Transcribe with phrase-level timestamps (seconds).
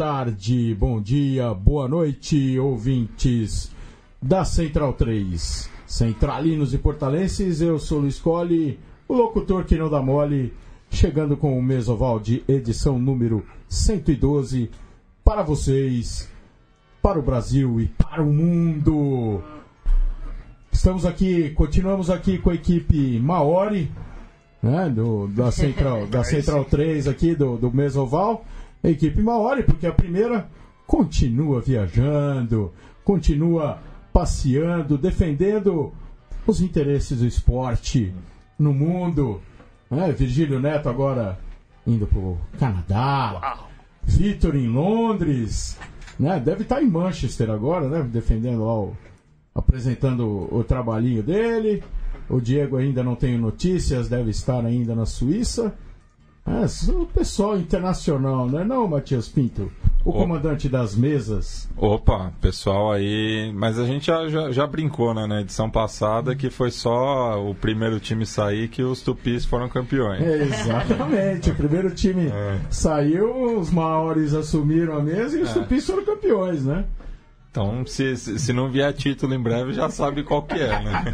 [0.00, 3.70] tarde, bom dia, boa noite, ouvintes
[4.22, 5.68] da Central 3.
[5.86, 10.54] Centralinos e portalenses, eu sou Luiz Colli, o locutor que não dá mole,
[10.90, 14.70] chegando com o Mesoval de edição número 112
[15.22, 16.26] para vocês,
[17.02, 19.42] para o Brasil e para o mundo.
[20.72, 23.92] Estamos aqui, continuamos aqui com a equipe Maori,
[24.62, 28.46] né, do, da, Central, da Central 3 aqui, do, do Mesoval.
[28.82, 30.48] A equipe Maori, porque a primeira
[30.86, 32.72] continua viajando,
[33.04, 33.78] continua
[34.12, 35.92] passeando, defendendo
[36.46, 38.12] os interesses do esporte
[38.58, 39.40] no mundo.
[39.90, 40.10] Né?
[40.12, 41.38] Virgílio Neto agora
[41.86, 43.58] indo para o Canadá.
[44.02, 45.78] Vitor em Londres.
[46.18, 46.40] Né?
[46.40, 48.02] Deve estar em Manchester agora, né?
[48.02, 48.96] defendendo lá o,
[49.54, 51.82] apresentando o, o trabalhinho dele.
[52.28, 55.74] O Diego ainda não tem notícias, deve estar ainda na Suíça.
[56.46, 59.70] É, o pessoal internacional, não é não, Matias Pinto?
[60.02, 61.68] O comandante das mesas.
[61.76, 63.52] Opa, pessoal aí.
[63.54, 67.54] Mas a gente já, já, já, brincou né, na edição passada que foi só o
[67.54, 70.22] primeiro time sair que os tupis foram campeões.
[70.22, 71.50] É, exatamente.
[71.50, 72.58] o primeiro time é.
[72.70, 75.52] saiu, os maores assumiram a mesa e os é.
[75.52, 76.86] tupis foram campeões, né?
[77.50, 81.04] Então, se, se não vier título em breve, já sabe qual que é, né?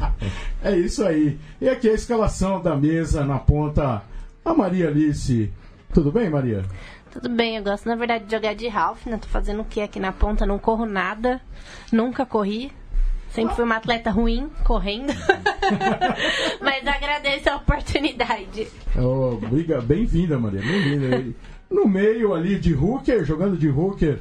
[0.62, 1.38] é isso aí.
[1.60, 4.02] E aqui a escalação da mesa na ponta,
[4.48, 5.52] a Maria Alice.
[5.92, 6.64] Tudo bem, Maria?
[7.12, 9.18] Tudo bem, eu gosto, na verdade, de jogar de Ralph, né?
[9.18, 10.44] Tô fazendo o que aqui na ponta?
[10.46, 11.40] Não corro nada,
[11.92, 12.70] nunca corri.
[13.30, 15.12] Sempre fui uma atleta ruim, correndo.
[16.62, 18.68] Mas agradeço a oportunidade.
[18.96, 19.36] Oh,
[19.82, 20.62] Bem-vinda, Maria.
[20.62, 21.34] Bem-vinda.
[21.70, 24.18] No meio ali de hooker, jogando de hooker,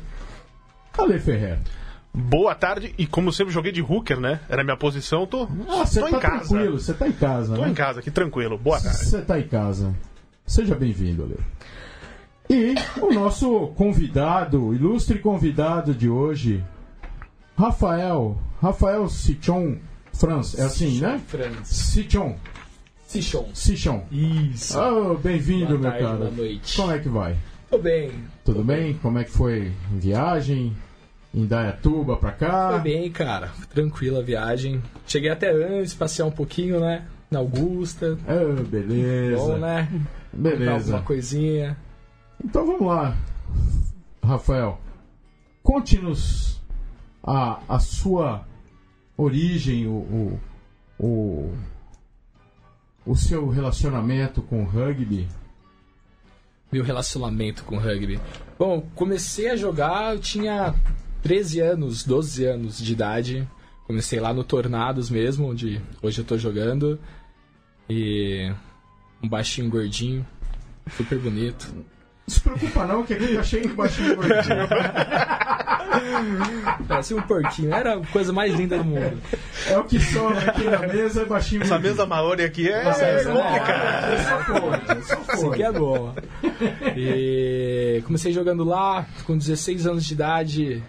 [0.98, 1.60] Ale Ferrer.
[2.14, 4.40] Boa tarde, e como sempre joguei de hooker, né?
[4.50, 6.48] Era a minha posição, tô, ah, você tá em casa.
[6.50, 7.70] tranquilo, você tá em casa, Tô né?
[7.70, 8.58] em casa aqui, tranquilo.
[8.58, 8.98] Boa tarde.
[8.98, 9.94] Você tá em casa.
[10.48, 11.38] Seja bem-vindo, Ale.
[12.50, 16.64] E o nosso convidado, ilustre convidado de hoje,
[17.58, 19.78] Rafael, Rafael Sichon
[20.14, 21.22] Franz, é assim, né?
[21.28, 21.68] Franz.
[21.68, 22.38] Sichon.
[23.06, 23.50] Sichon.
[23.54, 24.06] Sichon.
[24.10, 24.80] Isso.
[24.80, 26.16] Oh, bem-vindo, meu cara.
[26.16, 26.78] Boa noite.
[26.78, 27.36] Como é que vai?
[27.70, 28.12] Tô bem.
[28.46, 28.94] Tudo bem?
[28.96, 30.76] Como é que foi a viagem?
[31.34, 32.72] Em Dayatuba pra cá?
[32.72, 33.52] Foi bem, cara.
[33.74, 34.82] Tranquila a viagem.
[35.06, 37.04] Cheguei até antes, passear um pouquinho, né?
[37.30, 38.18] Na Augusta.
[38.26, 39.36] Oh, beleza.
[39.36, 39.90] Bom, né?
[40.34, 40.96] Beleza.
[40.96, 41.78] Uma coisinha.
[42.44, 43.18] Então vamos lá,
[44.24, 44.80] Rafael.
[45.64, 46.62] Conte-nos
[47.24, 48.46] a, a sua
[49.18, 50.40] origem, o, o,
[51.00, 51.58] o,
[53.06, 55.28] o seu relacionamento com o rugby.
[56.72, 58.20] Meu relacionamento com o rugby.
[58.60, 60.76] Bom, comecei a jogar, eu tinha
[61.24, 63.48] 13 anos, 12 anos de idade.
[63.86, 67.00] Comecei lá no Tornados mesmo, onde hoje eu tô jogando.
[67.90, 68.54] E
[69.22, 70.26] um baixinho gordinho,
[70.96, 71.74] super bonito.
[71.76, 71.86] Não
[72.28, 74.44] se preocupa não, que aqui tá cheio de baixinho gordinho.
[76.88, 79.18] Parecia um porquinho, era a coisa mais linda do mundo.
[79.68, 83.24] É o que sobra aqui na mesa, é baixinho Essa mesa Maori aqui é, é
[83.24, 84.14] complicada.
[84.14, 85.16] É só forte, só.
[85.34, 86.14] Isso aqui é bom.
[86.96, 90.84] E comecei jogando lá, com 16 anos de idade.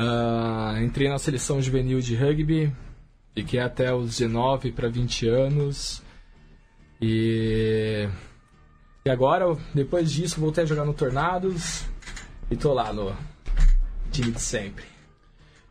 [0.00, 2.72] Uh, entrei na seleção juvenil de rugby.
[3.34, 6.01] Fiquei até os 19 para 20 anos.
[7.02, 8.08] E
[9.04, 11.84] e agora, depois disso, voltei a jogar no Tornados
[12.48, 13.12] e tô lá no
[14.12, 14.84] time de sempre.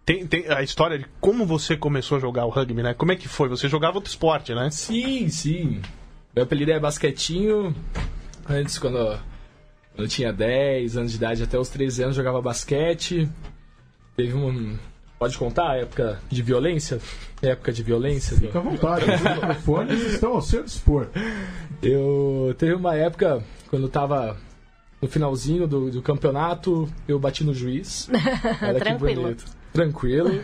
[0.05, 2.93] Tem, tem a história de como você começou a jogar o rugby, né?
[2.93, 3.47] Como é que foi?
[3.47, 4.69] Você jogava outro esporte, né?
[4.69, 5.81] Sim, sim.
[6.35, 7.73] Meu apelido é basquetinho.
[8.49, 9.17] Antes, quando
[9.97, 13.29] eu tinha 10 anos de idade, até os 13 anos, jogava basquete.
[14.17, 14.77] Teve um,
[15.21, 16.99] Pode contar a época de violência?
[17.43, 18.35] época de violência?
[18.35, 21.09] Fica à vontade, os microfones estão ao seu dispor.
[21.79, 24.35] Eu teve uma época quando eu tava
[24.99, 28.09] no finalzinho do, do campeonato, eu bati no juiz.
[28.59, 29.35] Era Tranquilo.
[29.71, 30.43] Tranquilo.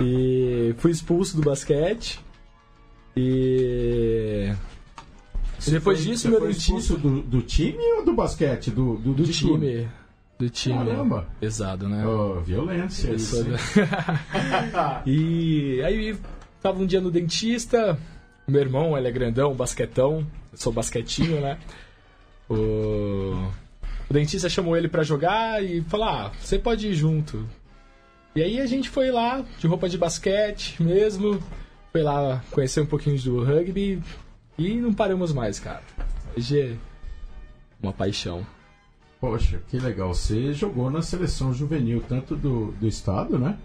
[0.00, 2.20] E fui expulso do basquete.
[3.16, 4.52] E
[5.66, 8.70] depois foi, disso, meu foi expulso do, do, time ou do basquete?
[8.70, 9.88] Do, do, do time.
[10.38, 10.78] Do time.
[10.78, 11.26] Caramba.
[11.40, 12.06] Pesado, né?
[12.06, 13.12] Oh, violência.
[13.12, 13.44] Isso.
[15.04, 16.16] e aí
[16.62, 17.98] tava um dia no dentista.
[18.46, 20.24] Meu irmão, ele é grandão, basquetão.
[20.52, 21.58] Eu sou basquetinho, né?
[22.48, 23.50] O,
[24.08, 27.44] o dentista chamou ele para jogar e falou: Ah, você pode ir junto.
[28.34, 31.42] E aí a gente foi lá, de roupa de basquete mesmo.
[31.90, 34.00] Foi lá conhecer um pouquinho do rugby.
[34.56, 35.82] E não paramos mais, cara.
[36.36, 36.76] Hoje é
[37.82, 38.46] uma paixão.
[39.20, 40.14] Poxa, que legal.
[40.14, 43.56] Você jogou na seleção juvenil, tanto do, do estado, né?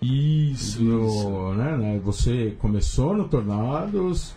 [0.00, 1.54] Isso, no, isso.
[1.54, 4.32] Né, né, você começou no Tornados,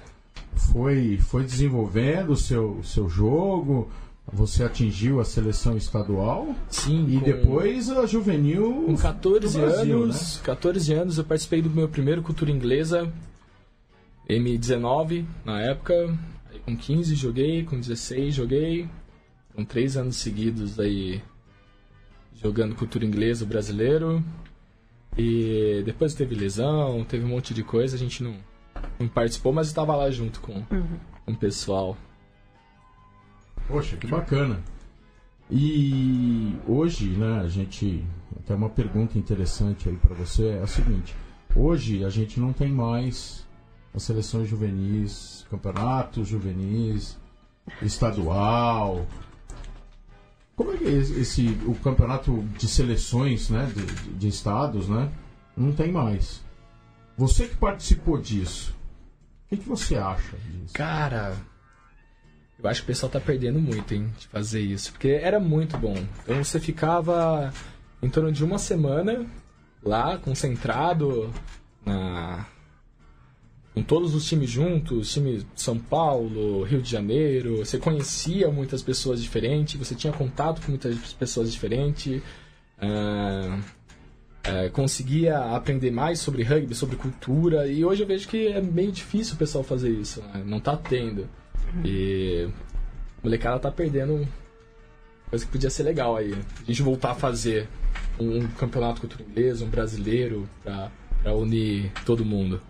[0.55, 3.89] foi, foi desenvolvendo o seu, seu jogo,
[4.31, 10.03] você atingiu a seleção estadual Sim, e com- depois a juvenil Com 14 do Brasil,
[10.03, 13.11] anos, 14 anos eu participei do meu primeiro cultura inglesa,
[14.29, 16.17] M19 na época.
[16.51, 18.87] Aí com 15 joguei, com 16 joguei.
[19.53, 21.21] Com 3 anos seguidos aí
[22.35, 24.23] jogando cultura inglesa brasileiro.
[25.17, 28.35] E depois teve lesão, teve um monte de coisa, a gente não,
[28.99, 31.95] não participou, mas estava lá junto com, com o pessoal.
[33.67, 34.59] Poxa, que bacana.
[35.49, 38.03] E hoje, né, a gente
[38.45, 41.15] tem uma pergunta interessante aí para você, é a seguinte:
[41.55, 43.47] hoje a gente não tem mais
[43.93, 47.17] as seleções juvenis, campeonatos juvenis,
[47.81, 49.05] estadual.
[50.55, 55.09] Como é que é esse, o campeonato de seleções, né, de, de- de estados, né,
[55.57, 56.41] não tem mais?
[57.17, 58.75] Você que participou disso,
[59.45, 60.73] o que, que você acha disso?
[60.73, 61.35] Cara,
[62.61, 64.91] eu acho que o pessoal tá perdendo muito, hein, de fazer isso.
[64.91, 65.95] Porque era muito bom.
[66.23, 67.51] Então você ficava
[68.01, 69.25] em torno de uma semana
[69.83, 71.31] lá, concentrado
[71.85, 72.45] na.
[73.73, 79.21] Com todos os times juntos, time São Paulo, Rio de Janeiro, você conhecia muitas pessoas
[79.21, 82.21] diferentes, você tinha contato com muitas pessoas diferentes,
[82.79, 83.59] ah,
[84.43, 88.91] é, conseguia aprender mais sobre rugby, sobre cultura, e hoje eu vejo que é meio
[88.91, 90.43] difícil o pessoal fazer isso, né?
[90.45, 91.27] não tá tendo.
[91.83, 94.27] E a molecada tá perdendo
[95.29, 96.31] coisa que podia ser legal aí.
[96.33, 97.67] A gente voltar a fazer
[98.19, 100.91] um, campeonato cultura inglesa, um brasileiro, pra,
[101.23, 102.61] pra unir todo mundo.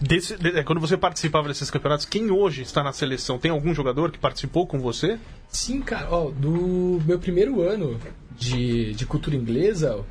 [0.00, 3.38] Desse- de- quando você participava desses campeonatos, quem hoje está na seleção?
[3.38, 5.18] Tem algum jogador que participou com você?
[5.48, 7.98] Sim, cara, ó, do meu primeiro ano
[8.36, 10.04] de, de cultura inglesa,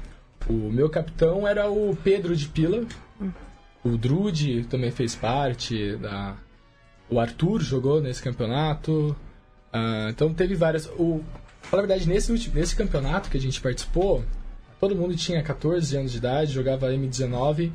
[0.50, 2.86] o meu capitão era o Pedro de Pila.
[3.84, 6.36] O Drude também fez parte da.
[7.10, 9.16] O Arthur jogou nesse campeonato.
[9.72, 10.88] Ah, então teve várias.
[10.98, 11.24] O,
[11.72, 14.26] na verdade, nesse, nesse campeonato que a gente participou,
[14.82, 17.72] todo mundo tinha 14 anos de idade, jogava M19.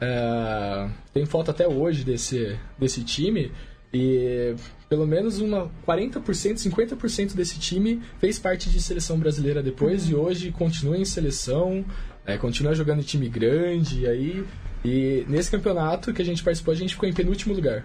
[0.00, 3.52] Ah, tem foto até hoje desse, desse time.
[3.92, 4.54] E
[4.88, 10.52] pelo menos uma 40%, 50% desse time fez parte de seleção brasileira depois e hoje
[10.52, 11.84] continua em seleção,
[12.26, 14.02] é, continua jogando em time grande.
[14.02, 14.44] E aí,
[14.84, 17.84] e nesse campeonato que a gente participou, a gente ficou em penúltimo lugar.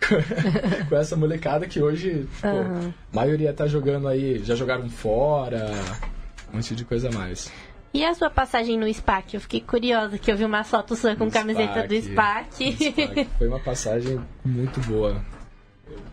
[0.88, 5.70] Com essa molecada que hoje, pô, a maioria tá jogando aí, já jogaram fora,
[6.50, 7.52] um monte de coisa a mais.
[7.92, 9.34] E a sua passagem no SPAC?
[9.34, 12.72] Eu fiquei curiosa que eu vi uma foto sua com No camiseta do SPAC.
[12.72, 13.28] SPAC.
[13.36, 15.20] Foi uma passagem muito boa.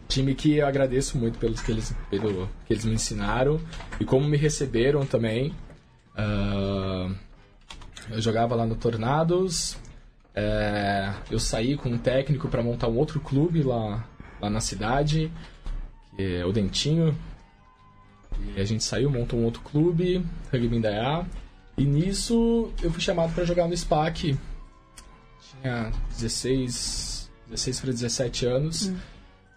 [0.07, 3.59] Time que eu agradeço muito pelos que eles, pelo que eles me ensinaram
[3.99, 5.53] e como me receberam também.
[6.15, 7.11] Ah,
[8.09, 9.77] eu jogava lá no Tornados.
[10.33, 14.03] é, eu saí com um técnico para montar um outro clube lá,
[14.41, 15.31] lá na cidade,
[16.15, 17.15] que é o Dentinho.
[18.55, 21.25] E a gente saiu, montou um outro clube, Rugby Indaiá.
[21.77, 24.37] E nisso eu fui chamado para jogar no SPAC.
[25.61, 28.91] Tinha 16, 16 para 17 anos.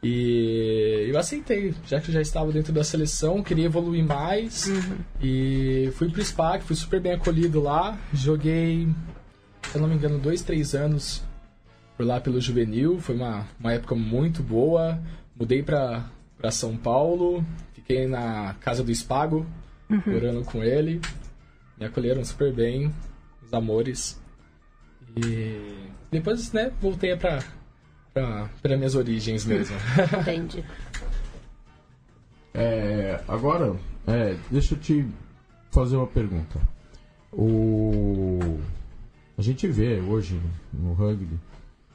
[0.03, 4.71] E eu aceitei, já que eu já estava dentro da seleção, queria evoluir mais.
[5.23, 7.99] E fui pro SPAC, fui super bem acolhido lá.
[8.13, 8.89] Joguei,
[9.71, 11.23] se eu não me engano, dois, três anos
[11.97, 12.99] por lá pelo juvenil.
[12.99, 14.99] Foi uma, uma época muito boa.
[15.39, 16.11] Mudei para
[16.51, 17.45] São Paulo,
[17.75, 19.47] fiquei na casa do Espago,
[20.07, 21.01] morando com ele.
[21.81, 22.95] Me acolheram super bem,
[23.43, 24.21] os amores.
[25.17, 27.43] E depois, né, voltei para
[28.13, 29.77] para minhas origens mesmo.
[30.21, 30.63] Entendi.
[32.53, 33.75] É, agora,
[34.07, 35.07] é, deixa eu te
[35.71, 36.61] fazer uma pergunta.
[37.33, 38.59] O,
[39.39, 40.39] a gente vê hoje
[40.73, 41.39] no rugby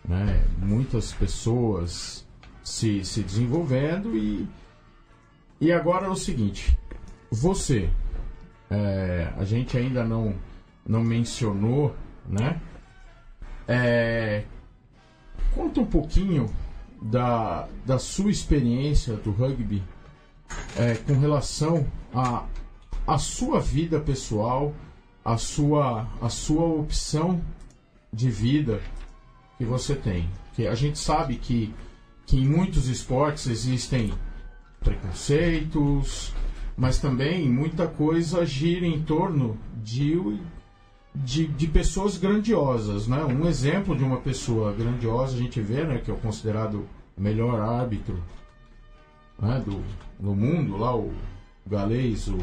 [0.08, 2.26] né, muitas pessoas
[2.64, 4.48] se, se desenvolvendo e,
[5.60, 6.76] e agora é o seguinte:
[7.30, 7.90] você,
[8.70, 10.36] é, a gente ainda não,
[10.86, 11.96] não mencionou,
[12.28, 12.60] né?
[13.68, 14.44] É,
[15.54, 16.50] conta um pouquinho
[17.02, 19.84] da, da sua experiência do rugby
[20.78, 22.46] é, com relação a
[23.08, 24.74] a sua vida pessoal,
[25.24, 27.42] a sua a sua opção
[28.12, 28.82] de vida
[29.58, 30.30] que você tem.
[30.56, 31.74] Que a gente sabe que
[32.26, 34.12] que em muitos esportes existem
[34.80, 36.34] preconceitos,
[36.78, 40.40] mas também muita coisa gira em torno de
[41.14, 43.24] de, de pessoas grandiosas, né?
[43.24, 46.86] Um exemplo de uma pessoa grandiosa a gente vê, né, que é o considerado
[47.18, 48.22] melhor árbitro
[49.40, 49.82] né, do,
[50.20, 51.14] do mundo, lá o
[51.66, 52.38] galês, o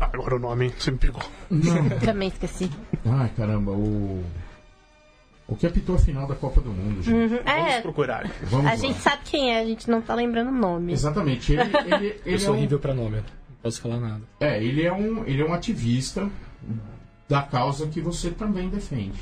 [0.00, 1.22] agora o nome você me pegou.
[2.04, 2.70] Também esqueci.
[3.04, 4.24] Ai, caramba, o.
[5.48, 7.14] O que apitou a final da Copa do Mundo, gente?
[7.14, 7.28] Uhum.
[7.42, 8.30] Vamos É, procurar.
[8.44, 8.76] Vamos a lá.
[8.76, 10.92] gente sabe quem é, a gente não tá lembrando o nome.
[10.92, 11.52] Exatamente.
[11.54, 11.62] Ele,
[11.94, 13.24] ele, Eu ele é sou um, horrível pra nome, não
[13.62, 14.20] posso falar nada.
[14.40, 16.28] é, ele é um, ele é um ativista
[17.28, 19.18] da causa que você também defende,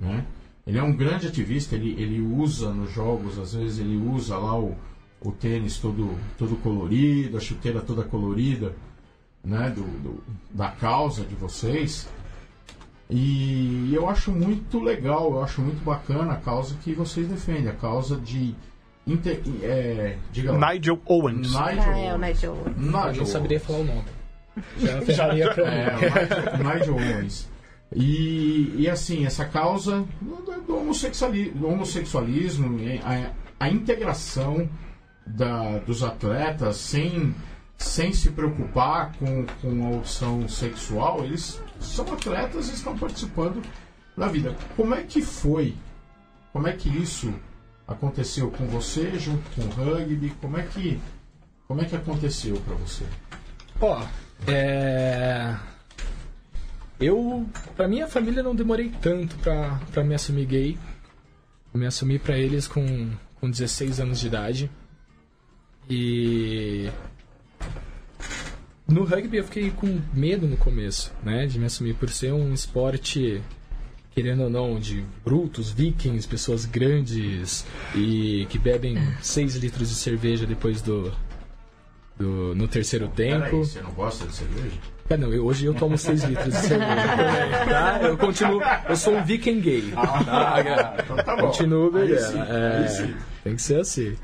[0.00, 0.24] né?
[0.66, 4.58] Ele é um grande ativista, ele, ele usa nos jogos, às vezes ele usa lá
[4.58, 4.76] o,
[5.20, 8.74] o tênis todo, todo colorido, a chuteira toda colorida,
[9.44, 9.70] né?
[9.70, 12.08] Do, do- da causa de vocês.
[13.08, 17.72] E eu acho muito legal, eu acho muito bacana a causa que vocês defendem, a
[17.74, 18.54] causa de.
[19.06, 20.72] Inter, é, diga lá.
[20.72, 21.46] Nigel Owens.
[21.54, 21.82] Nigel.
[21.86, 22.56] Ah, é o Nigel.
[22.66, 23.14] Eu Nigel.
[23.18, 24.04] não saberia falar o nome.
[24.78, 26.02] Já ferraria pra É, mim.
[26.60, 27.48] o Nigel Owens.
[27.94, 33.30] E, e assim, essa causa do, do homossexuali- do homossexualismo, a,
[33.64, 34.68] a integração
[35.24, 37.32] da- dos atletas sem,
[37.76, 43.62] sem se preocupar com, com a opção sexual, eles são atletas e estão participando
[44.16, 44.56] da vida.
[44.76, 45.74] Como é que foi?
[46.52, 47.34] Como é que isso
[47.86, 50.30] aconteceu com você, junto com o rugby?
[50.40, 50.98] Como é que,
[51.68, 53.04] como é que aconteceu para você?
[53.80, 54.02] Ó,
[54.46, 55.54] é.
[56.98, 60.78] Eu, pra minha família, não demorei tanto pra, pra me assumir gay.
[61.72, 64.70] Eu me assumi pra eles com, com 16 anos de idade.
[65.90, 66.90] E.
[68.88, 71.46] No rugby eu fiquei com medo no começo, né?
[71.46, 73.42] De me assumir por ser um esporte,
[74.12, 80.46] querendo ou não, de brutos, vikings, pessoas grandes e que bebem 6 litros de cerveja
[80.46, 81.12] depois do.
[82.16, 83.44] do no terceiro tempo.
[83.44, 84.76] Peraí, você não gosta de cerveja?
[85.08, 87.98] É, não, eu- hoje eu tomo 6 litros de cerveja também, tá?
[88.02, 88.60] Eu continuo.
[88.88, 89.92] Eu sou um viking gay.
[89.92, 90.96] tá?
[91.02, 91.42] então tá bom.
[91.48, 92.20] Continuo bebendo.
[92.20, 93.14] sim, é.
[93.42, 94.16] Tem que ser assim.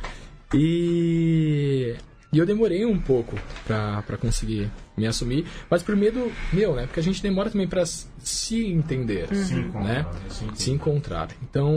[0.54, 1.96] E.
[2.32, 3.36] E eu demorei um pouco
[3.66, 6.86] pra, pra conseguir me assumir, mas por medo meu, né?
[6.86, 9.94] Porque a gente demora também pra s- se entender, Se encontrar, né?
[9.94, 10.06] né?
[10.30, 11.28] Se Se encontrar.
[11.42, 11.70] Então,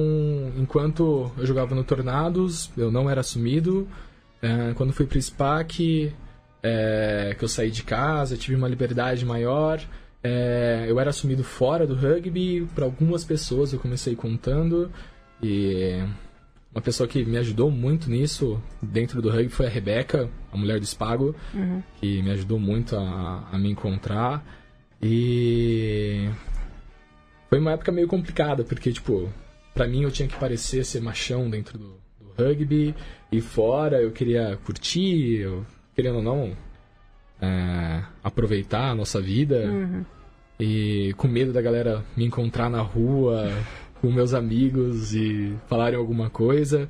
[0.58, 3.86] enquanto eu jogava no Tornados, eu não era assumido.
[4.42, 6.14] É, quando fui pro SPAC,
[6.64, 9.82] é, que eu saí de casa, tive uma liberdade maior.
[10.24, 14.90] é, eu era assumido fora do rugby, para algumas pessoas eu comecei contando.
[15.44, 16.02] E
[16.76, 20.78] uma pessoa que me ajudou muito nisso dentro do rugby foi a Rebeca, a mulher
[20.78, 21.34] do Spago,
[22.02, 24.46] que me ajudou muito a, a me encontrar.
[25.02, 26.30] E
[27.50, 29.32] foi uma época meio complicada, porque, tipo,
[29.74, 32.94] pra mim eu tinha que parecer ser machão dentro do, do rugby,
[33.32, 35.66] e fora eu queria curtir, eu,
[35.96, 36.58] querendo ou não,
[37.42, 39.66] é, aproveitar a nossa vida,
[40.60, 43.50] e com medo da galera me encontrar na rua
[44.06, 46.88] com meus amigos e falarem alguma coisa.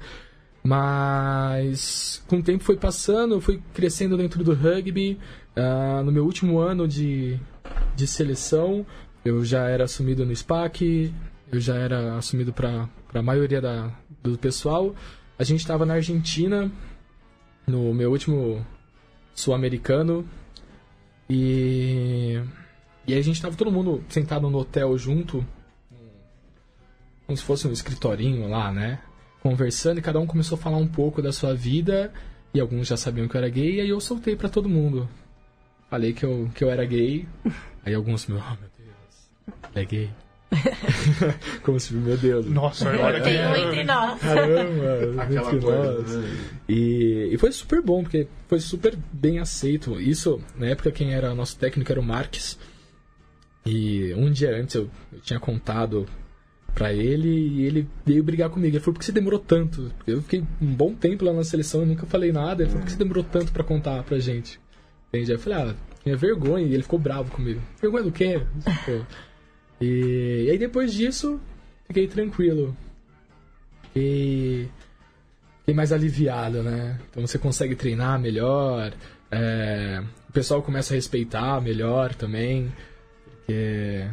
[0.61, 5.17] Mas com o tempo foi passando, eu fui crescendo dentro do rugby.
[5.55, 7.39] Ah, no meu último ano de,
[7.95, 8.85] de seleção,
[9.23, 11.13] eu já era assumido no SPAC,
[11.49, 14.93] eu já era assumido para a maioria da, do pessoal.
[15.39, 16.69] A gente estava na Argentina,
[17.65, 18.65] no meu último
[19.33, 20.27] sul-americano,
[21.29, 22.41] e,
[23.07, 25.45] e a gente estava todo mundo sentado no hotel junto,
[27.25, 28.99] como se fosse um escritorinho lá, né?
[29.41, 32.11] Conversando e cada um começou a falar um pouco da sua vida
[32.53, 35.07] e alguns já sabiam que eu era gay e aí eu soltei pra todo mundo.
[35.89, 37.27] Falei que eu, que eu era gay,
[37.85, 39.29] aí alguns, meu, oh, meu Deus,
[39.75, 40.09] ele é gay.
[41.63, 43.41] Como se, meu Deus, Nossa, olha Tem que.
[43.43, 44.19] um entre nós.
[44.21, 46.01] caramba, Aquela entre coisa.
[46.01, 46.15] nós.
[46.15, 46.37] né?
[46.69, 49.99] E, e foi super bom, porque foi super bem aceito.
[49.99, 52.57] Isso, na época, quem era nosso técnico era o Marques.
[53.65, 56.05] E um dia antes eu, eu tinha contado
[56.75, 58.75] pra ele e ele veio brigar comigo.
[58.75, 59.91] Ele falou, por que você demorou tanto?
[60.05, 62.61] Eu fiquei um bom tempo lá na seleção e nunca falei nada.
[62.61, 64.59] Ele falou, por que você demorou tanto pra contar pra gente?
[65.07, 65.31] Entende?
[65.31, 66.67] Aí eu falei, ah, tinha vergonha.
[66.67, 67.61] E ele ficou bravo comigo.
[67.81, 68.41] Vergonha do quê?
[68.85, 69.01] Pô.
[69.81, 71.39] E, e aí depois disso,
[71.87, 72.75] fiquei tranquilo.
[73.83, 74.69] Fiquei,
[75.59, 76.99] fiquei mais aliviado, né?
[77.09, 78.93] Então você consegue treinar melhor.
[79.31, 82.71] é, o pessoal começa a respeitar melhor também.
[83.45, 84.07] Porque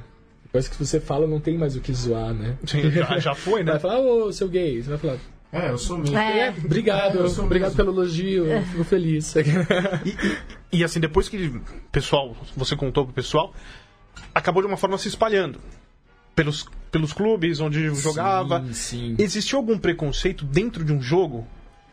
[0.53, 2.59] depois que você fala, não tem mais o que zoar, né?
[2.67, 3.73] Sim, já, já foi, né?
[3.73, 4.83] Vai falar, ô, seu gay.
[4.83, 5.17] Você vai falar,
[5.51, 6.15] É, eu sou mesmo.
[6.15, 6.51] É.
[6.63, 7.85] obrigado, É, eu sou obrigado mesmo.
[7.87, 9.35] pelo elogio, eu fico feliz.
[9.35, 11.59] E, e assim, depois que
[11.91, 13.55] pessoal, você contou pro pessoal,
[14.35, 15.59] acabou de uma forma se espalhando.
[16.35, 18.63] Pelos, pelos clubes onde jogava.
[18.73, 19.17] Sim, sim.
[19.19, 21.47] Existiu algum preconceito dentro de um jogo?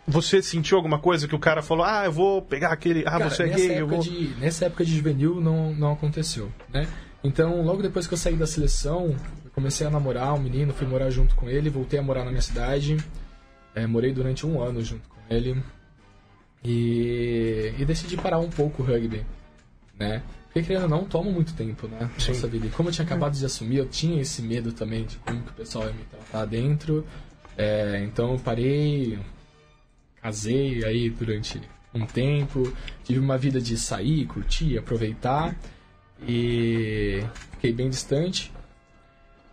[0.05, 3.01] Você sentiu alguma coisa que o cara falou, ah, eu vou pegar aquele.
[3.05, 3.99] Ah, Cara, você é gay, eu vou.
[3.99, 6.87] De, nessa época de juvenil não, não aconteceu, né?
[7.23, 10.87] Então, logo depois que eu saí da seleção, eu comecei a namorar um menino, fui
[10.87, 12.97] morar junto com ele, voltei a morar na minha cidade.
[13.75, 15.61] É, morei durante um ano junto com ele.
[16.63, 19.25] E, e decidi parar um pouco o rugby,
[19.97, 20.23] né?
[20.45, 22.09] Porque querendo ou não, toma muito tempo, né?
[22.17, 22.31] Sim.
[22.31, 22.65] Nossa vida.
[22.67, 25.51] E como eu tinha acabado de assumir, eu tinha esse medo também de como que
[25.51, 27.05] o pessoal ia me tratar dentro.
[27.57, 29.19] É, então eu parei,
[30.21, 31.61] casei aí durante
[31.93, 32.71] um tempo,
[33.03, 35.55] tive uma vida de sair, curtir, aproveitar
[36.27, 38.51] e fiquei bem distante.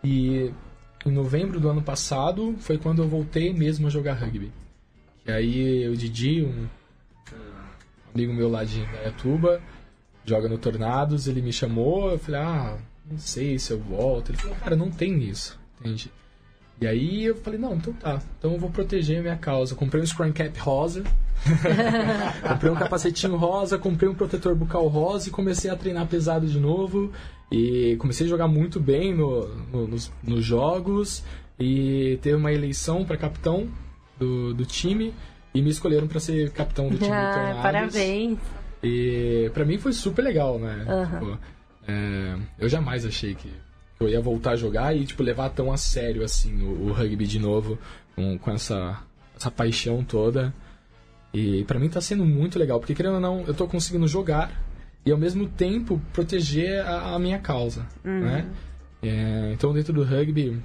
[0.03, 0.51] E
[1.05, 4.51] em novembro do ano passado foi quando eu voltei mesmo a jogar rugby.
[5.25, 6.67] E aí o Didi, um,
[8.13, 9.61] amigo meu lá de Indaiatuba,
[10.25, 12.77] joga no Tornados, ele me chamou, eu falei, ah,
[13.09, 14.31] não sei se eu volto.
[14.31, 16.11] Ele falou, cara, não tem isso, entende?
[16.79, 19.73] E aí eu falei, não, então tá, então eu vou proteger a minha causa.
[19.75, 21.03] Comprei um Scrum Cap rosa,
[22.47, 26.59] comprei um capacetinho rosa, comprei um protetor bucal rosa e comecei a treinar pesado de
[26.59, 27.11] novo.
[27.51, 31.23] E comecei a jogar muito bem no, no- nos, nos jogos.
[31.59, 33.67] E teve uma eleição para capitão
[34.19, 35.13] do, do time.
[35.53, 37.61] E me escolheram para ser capitão do time do Ah, Tornados.
[37.63, 38.37] parabéns.
[38.83, 40.85] E pra mim foi super legal, né?
[40.87, 41.19] Aham.
[41.19, 41.39] Tipo,
[41.87, 43.49] é, eu jamais achei que
[43.99, 47.25] eu ia voltar a jogar e tipo, levar tão a sério assim o, o rugby
[47.25, 47.77] de novo,
[48.15, 49.01] com, com essa,
[49.35, 50.53] essa paixão toda.
[51.33, 54.51] E pra mim tá sendo muito legal, porque querendo ou não, eu tô conseguindo jogar
[55.05, 58.47] e ao mesmo tempo proteger a, a minha causa, né?
[59.01, 60.61] É, então dentro do rugby,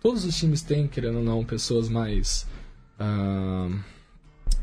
[0.00, 2.46] todos os times têm, querendo ou não, pessoas mais.
[2.98, 3.68] ah,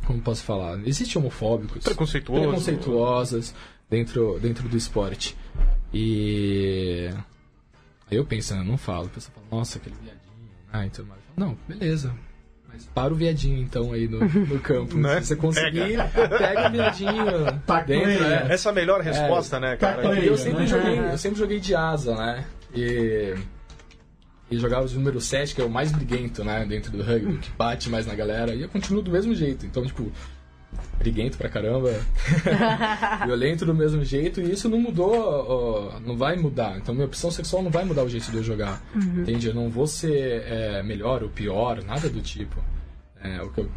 [0.05, 0.79] como posso falar?
[0.85, 2.41] Existem homofóbicos Preconceituoso.
[2.41, 3.55] preconceituosas
[3.89, 5.37] dentro, dentro do esporte.
[5.93, 7.09] E
[8.11, 9.05] eu penso, né, eu não falo.
[9.05, 10.21] O pessoal fala, nossa, aquele viadinho,
[10.71, 12.13] ah, então, mas, eu falo, não, beleza.
[12.67, 14.95] Mas para o viadinho então aí no, no campo.
[14.99, 15.19] Né?
[15.21, 18.45] Se você conseguir, pega, o viadinho Tá dentro, clear.
[18.45, 18.53] né?
[18.53, 20.01] Essa é a melhor resposta, né, cara?
[20.01, 20.67] Tá É que eu sempre né?
[20.67, 22.45] joguei, eu sempre joguei de asa, né?
[22.73, 23.35] E,
[24.49, 26.65] e jogava de número 7, que é o mais briguento, né?
[26.65, 28.55] Dentro do rugby, que bate mais na galera.
[28.55, 29.65] E eu continuo do mesmo jeito.
[29.65, 30.09] Então, tipo,
[30.97, 31.91] briguento pra caramba.
[33.25, 34.39] violento do mesmo jeito.
[34.41, 36.77] E isso não mudou, ó, não vai mudar.
[36.77, 38.81] Então, minha opção sexual não vai mudar o jeito de eu jogar.
[38.95, 39.47] Entende?
[39.47, 42.57] Eu não vou ser é, melhor ou pior, nada do tipo.
[43.23, 43.71] É, o que eu,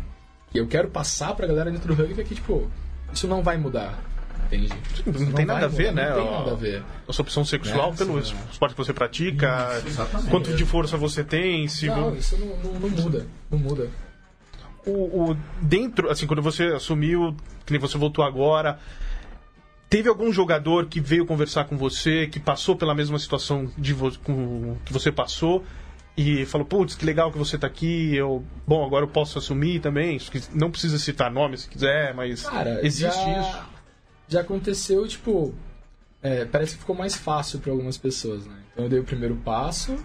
[0.54, 2.70] eu quero passar pra galera dentro do rugby é que, tipo,
[3.12, 3.98] isso não vai mudar.
[4.46, 4.68] Entende?
[5.06, 6.10] Não Isso tem nada a ver, mudar, né?
[6.10, 6.82] Não tem nada a ver.
[7.08, 7.96] A sua opção sexual Né?
[7.96, 10.28] pelo Sim, esporte que você pratica, exatamente.
[10.30, 13.26] quanto de força você tem, se Não, isso não, não, não muda.
[13.50, 13.88] Não muda.
[14.86, 18.78] O, o- dentro, assim, quando você assumiu, que nem você voltou agora,
[19.88, 24.18] teve algum jogador que veio conversar com você, que passou pela mesma situação de vo-
[24.20, 25.64] com- que você passou
[26.16, 29.80] e falou, putz, que legal que você tá aqui, eu, bom, agora eu posso assumir
[29.80, 30.18] também,
[30.52, 33.58] não precisa citar nome se quiser, mas Cara, existe já, isso.
[34.28, 35.54] Já aconteceu, tipo.
[36.22, 38.54] é, parece que ficou mais fácil para algumas pessoas, né?
[38.72, 39.96] Então eu dei o primeiro passo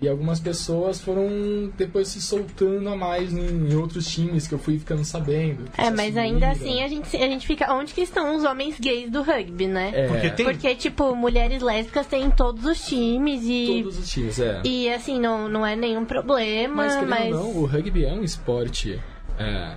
[0.00, 4.78] e algumas pessoas foram depois se soltando a mais em, outros times que eu fui
[4.78, 5.64] ficando sabendo.
[5.78, 6.74] É, mas ainda assumiram.
[6.74, 7.72] assim a gente, a gente fica.
[7.72, 9.92] Onde que estão os homens gays do rugby, né?
[9.94, 13.82] É, Porque tem- Porque, tipo, mulheres lésbicas tem em todos os times e.
[13.82, 14.60] todos os times, é.
[14.64, 17.30] E assim, não, não é nenhum problema, Mas mas.
[17.30, 19.00] não, o rugby é um esporte
[19.38, 19.76] é,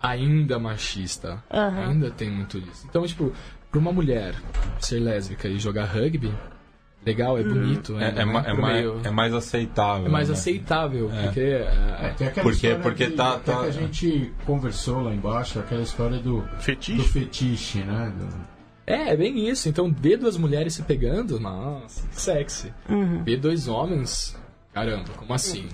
[0.00, 1.42] ainda machista.
[1.50, 1.88] Aham.
[1.90, 2.86] Ainda tem muito disso.
[2.88, 3.32] Então, tipo,
[3.70, 4.34] pra uma mulher
[4.78, 6.30] ser lésbica e jogar rugby,
[7.04, 7.98] legal, é bonito.
[7.98, 8.32] É, ainda, é, né?
[8.32, 10.06] ma- é Pro mais, meio- é mais aceitável.
[10.06, 10.34] é mais né?
[10.34, 15.02] aceitável, porque É, é, Porque- história porque de- tá- até tá- que a gente conversou
[15.02, 16.98] lá embaixo, aquela história do, Fetiche?
[16.98, 18.12] do fetiche, né?
[18.16, 18.54] Do-
[18.86, 19.68] é, é bem isso.
[19.68, 22.72] Então, ver duas mulheres se pegando, nossa, que sexy.
[23.24, 24.36] Ver dois homens,
[24.72, 25.66] caramba, como assim?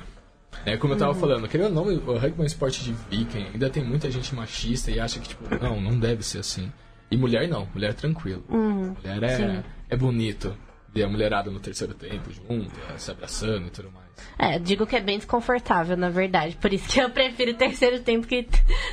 [0.66, 3.46] É como eu tava falando, querendo ou não, o rugby é um esporte de viking,
[3.52, 6.70] ainda tem muita gente machista e acha que, tipo, não, não deve ser assim.
[7.10, 8.44] E mulher não, mulher é tranquilo.
[8.48, 9.62] Mulher é, Sim.
[9.88, 10.54] é bonito.
[10.92, 14.10] Ver a mulherada no terceiro tempo junto, se abraçando e tudo mais.
[14.38, 16.56] É, digo que é bem desconfortável, na verdade.
[16.56, 18.46] Por isso que eu prefiro o terceiro tempo, que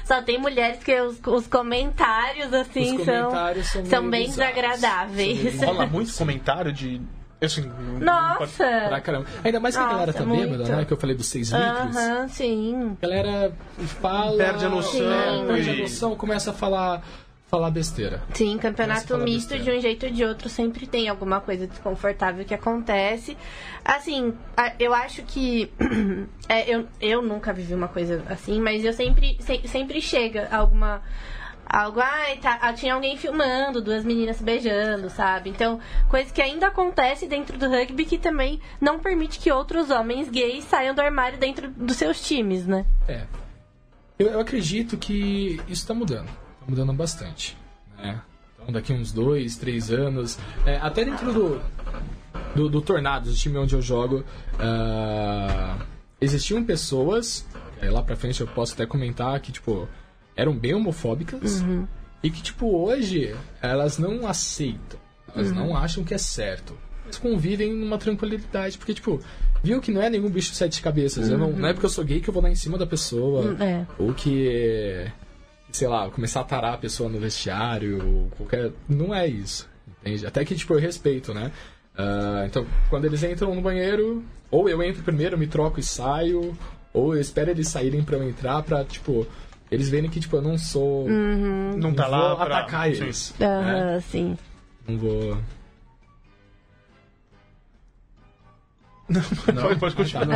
[0.05, 4.25] só tem mulheres que os, os comentários, assim, Os são, comentários são, são meio bem
[4.27, 4.53] bizarros.
[4.55, 5.39] desagradáveis.
[5.39, 7.01] São meio Rola muito comentário de.
[7.41, 9.01] Assim, não pode- Nossa!
[9.03, 9.25] caramba.
[9.43, 10.49] Ainda mais que a Nossa, galera tá muito.
[10.49, 10.85] bêbada, né?
[10.85, 11.95] Que eu falei dos 6 litros.
[11.95, 12.97] Aham, sim.
[13.01, 13.53] A galera
[14.01, 14.37] fala.
[14.37, 17.03] Perde a noção Perde a noção, começa a falar,
[17.47, 18.21] falar besteira.
[18.33, 19.63] Sim, campeonato misto besteira.
[19.63, 23.37] de um jeito ou de outro sempre tem alguma coisa desconfortável que acontece.
[23.83, 24.33] Assim,
[24.79, 25.71] eu acho que.
[26.47, 31.01] é, eu, eu nunca vivi uma coisa assim, mas eu sempre, se- sempre chega alguma.
[31.69, 35.49] Algo, ai, tá, ah, tinha alguém filmando, duas meninas se beijando, sabe?
[35.49, 40.29] Então, coisa que ainda acontece dentro do rugby que também não permite que outros homens
[40.29, 42.85] gays saiam do armário dentro dos seus times, né?
[43.05, 43.23] É.
[44.17, 46.29] Eu, eu acredito que isso tá mudando.
[46.67, 47.57] Mudando bastante.
[47.97, 48.19] Né?
[48.55, 50.37] Então, daqui uns dois, três anos.
[50.65, 51.61] é, até dentro do,
[52.55, 54.23] do, do Tornados, o time onde eu jogo,
[54.59, 55.77] ah,
[56.19, 57.45] existiam pessoas.
[57.81, 59.87] é, lá pra frente eu posso até comentar que, tipo,
[60.35, 61.63] eram bem homofóbicas.
[62.23, 64.99] E que, tipo, hoje elas não aceitam.
[65.33, 66.75] Elas não acham que é certo.
[67.05, 69.21] Eles convivem numa tranquilidade, porque, tipo,
[69.63, 71.29] viu que não é nenhum bicho de sete cabeças.
[71.29, 72.85] Eu não, não é porque eu sou gay que eu vou dar em cima da
[72.87, 73.55] pessoa.
[73.63, 73.85] É.
[73.99, 75.05] Ou que,
[75.71, 78.71] sei lá, começar a tarar a pessoa no vestiário, ou qualquer.
[78.87, 79.69] Não é isso.
[80.01, 80.25] Entende?
[80.25, 81.51] Até que, tipo, eu respeito, né?
[81.97, 86.57] Ah, então, quando eles entram no banheiro, ou eu entro primeiro, me troco e saio,
[86.93, 89.27] ou eu espero eles saírem pra eu entrar pra, tipo,
[89.71, 91.07] eles verem que, tipo, eu não sou.
[91.09, 92.59] Não tá vou lá pra...
[92.59, 93.03] atacar Sim.
[93.03, 93.33] eles.
[93.41, 93.99] Aham, né?
[94.01, 94.37] sim.
[94.87, 95.37] Não vou.
[99.61, 100.27] Pode, pode continuar.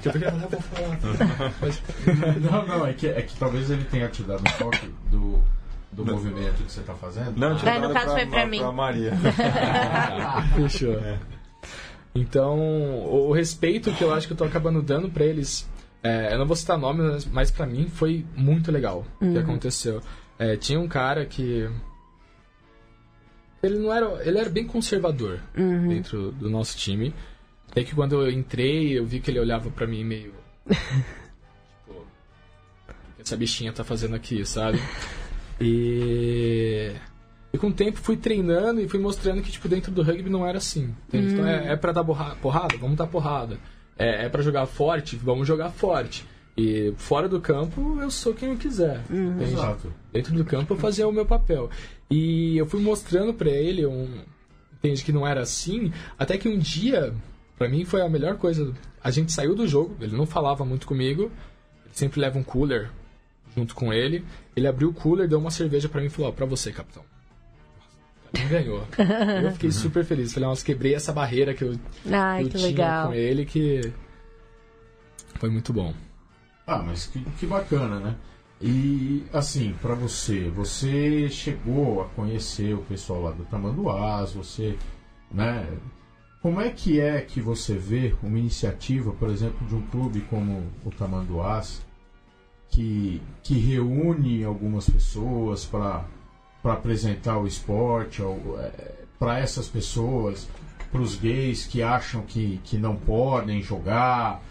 [0.00, 1.52] Que eu tô querendo, eu vou falar.
[1.60, 1.82] Mas-
[2.40, 5.38] Não, não, é que, é que talvez ele tenha te dado um toque do,
[5.92, 7.36] do movimento que você tá fazendo.
[7.38, 8.58] Não, tinha É, no caso pra, foi pra mim.
[8.60, 9.12] pra Maria.
[10.56, 10.96] Fechou.
[12.14, 15.68] Então, o, respeito que eu acho que eu tô acabando dando pra eles,
[16.02, 20.00] é, eu não vou citar nome, mas- pra mim foi muito legal o que aconteceu.
[20.38, 21.68] É, tinha um cara que
[23.62, 25.38] ele não era, ele era bem conservador
[25.88, 27.14] dentro do nosso time.
[27.70, 30.32] Até que quando eu entrei, eu vi que ele olhava pra mim meio
[30.68, 34.78] tipo, o que essa bichinha tá fazendo aqui, sabe?
[35.60, 36.92] E
[37.52, 40.46] e com o tempo fui treinando e fui mostrando que, tipo, dentro do rugby não
[40.46, 40.94] era assim.
[41.08, 41.32] entende?
[41.32, 42.76] Então é, é pra dar borra- porrada?
[42.78, 43.58] Vamos dar porrada.
[43.98, 45.16] É, é pra jogar forte?
[45.16, 46.24] Vamos jogar forte.
[46.56, 49.00] E fora do campo, eu sou quem eu quiser.
[49.10, 49.52] entende?
[49.52, 49.92] Exato.
[50.12, 51.68] Dentro do campo eu fazia o meu papel.
[52.08, 54.08] E eu fui mostrando pra ele um.
[54.78, 55.92] Entende que não era assim.
[56.18, 57.12] Até que um dia,
[57.60, 58.72] pra mim foi a melhor coisa.
[59.04, 61.30] A gente saiu do jogo, ele não falava muito comigo.
[61.84, 62.90] Ele sempre leva um cooler
[63.54, 64.24] junto com ele.
[64.56, 67.04] Ele abriu o cooler, deu uma cerveja pra mim e falou: Ó, pra você, capitão.
[68.48, 68.82] Ganhou.
[69.44, 70.32] eu fiquei super feliz.
[70.32, 71.78] Falei, nossa, quebrei essa barreira que eu,
[72.10, 73.08] Ai, eu que tinha legal.
[73.08, 73.92] com ele que.
[75.34, 75.92] Foi muito bom.
[76.66, 78.16] Ah, mas que, que bacana, né?
[78.58, 84.78] E assim, pra você, você chegou a conhecer o pessoal lá do Tamanduás, você,
[85.30, 85.66] né?
[86.42, 90.64] Como é que é que você vê uma iniciativa, por exemplo, de um clube como
[90.84, 91.82] o Tamanduás,
[92.70, 96.06] que, que reúne algumas pessoas para
[96.64, 98.22] apresentar o esporte
[99.18, 100.48] para essas pessoas,
[100.90, 104.42] para os gays que acham que, que não podem jogar,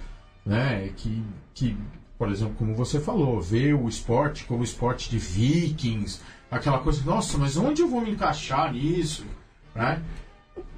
[0.45, 0.93] né?
[0.95, 1.23] Que,
[1.55, 1.75] que,
[2.19, 6.21] por exemplo, como você falou, vê o esporte como esporte de vikings,
[6.51, 9.25] aquela coisa, nossa, mas onde eu vou me encaixar nisso?
[9.73, 10.03] Né?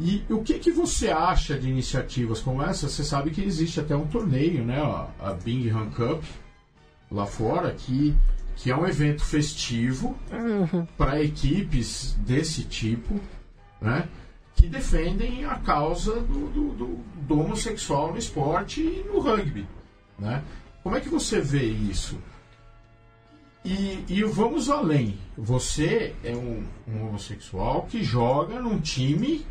[0.03, 2.89] E o que, que você acha de iniciativas como essa?
[2.89, 4.81] Você sabe que existe até um torneio, né?
[5.19, 6.23] A, Bingham Cup,
[7.11, 8.15] lá fora, que,
[8.55, 10.17] que é um evento festivo
[10.97, 13.19] para equipes desse tipo,
[13.79, 14.09] né?
[14.55, 19.67] Que defendem a causa do, do, do, do homossexual no esporte e no rugby,
[20.17, 20.43] né?
[20.81, 22.17] Como é que você vê isso?
[23.63, 25.19] E, e vamos além.
[25.37, 29.45] Você é um, um homossexual que joga num time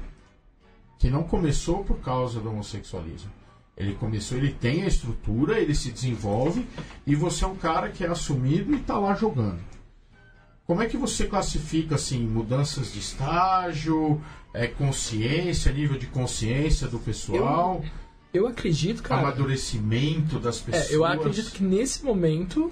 [1.01, 3.31] que não começou por causa do homossexualismo.
[3.75, 6.67] Ele começou, ele tem a estrutura, ele se desenvolve
[7.07, 9.59] e você é um cara que é assumido e está lá jogando.
[10.67, 14.21] Como é que você classifica assim mudanças de estágio,
[14.53, 17.83] é, consciência, nível de consciência do pessoal,
[18.33, 19.23] Eu acredito, cara.
[19.23, 20.91] amadurecimento das pessoas?
[20.91, 22.71] É, eu acredito que nesse momento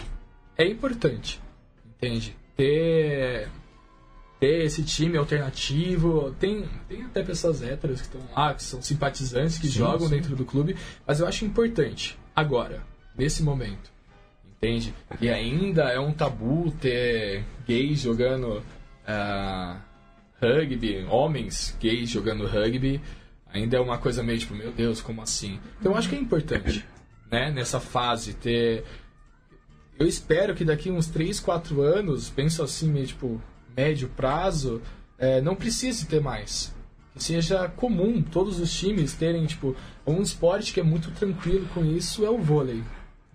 [0.56, 1.40] é importante,
[1.86, 2.36] entende?
[2.54, 3.48] Ter,
[4.38, 6.34] ter esse time alternativo.
[6.38, 10.16] Tem, tem até pessoas héteras que estão lá, que são simpatizantes, que Sim, jogam sim.
[10.16, 12.82] dentro do clube, mas eu acho importante, agora,
[13.16, 13.90] nesse momento,
[14.44, 14.94] entende?
[15.20, 18.62] E ainda é um tabu ter gays jogando
[19.06, 19.80] ah,
[20.40, 23.00] rugby, homens gays jogando rugby.
[23.50, 25.58] Ainda é uma coisa meio tipo, meu Deus, como assim?
[25.80, 26.84] Então eu acho que é importante,
[27.30, 28.84] né, nessa fase, ter.
[29.98, 33.42] Eu espero que daqui uns 3, 4 anos, penso assim, meio tipo,
[33.78, 34.82] médio prazo,
[35.16, 36.74] é, não precise ter mais.
[37.14, 41.84] Que seja comum todos os times terem, tipo, um esporte que é muito tranquilo com
[41.84, 42.82] isso é o vôlei,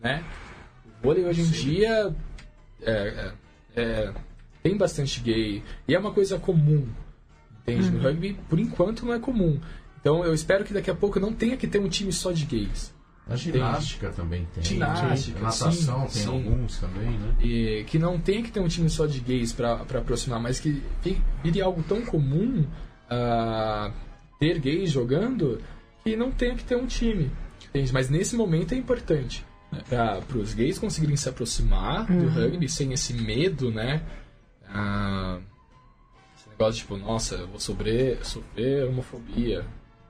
[0.02, 0.24] né?
[1.00, 2.14] O vôlei hoje em dia
[2.82, 3.34] é, é-
[3.76, 4.14] é-
[4.62, 6.88] tem bastante gay e é uma coisa comum,
[7.62, 7.90] entende?
[7.90, 9.60] No rugby, por enquanto, não é comum.
[10.00, 12.46] Então eu espero que daqui a pouco não tenha que ter um time só de
[12.46, 12.93] gays.
[13.28, 14.64] A ginástica também tem.
[14.64, 16.28] Ginástica, A natação sim, tem sim.
[16.30, 17.36] alguns também, né?
[17.42, 20.60] E que não tenha que ter um time só de gays pra pra aproximar, mas
[20.60, 22.66] que vi- vire algo tão comum
[23.10, 23.92] ah,
[24.40, 25.62] ter gays jogando
[26.04, 27.32] que não tenha que ter um time.
[27.70, 27.94] Entende?
[27.94, 29.46] Mas nesse momento é importante.
[29.90, 34.04] Para os gays conseguirem se aproximar do rugby sem esse medo, né?
[34.68, 35.40] Ah,
[36.38, 39.66] esse negócio tipo, nossa, eu vou sofrer, sofrer homofobia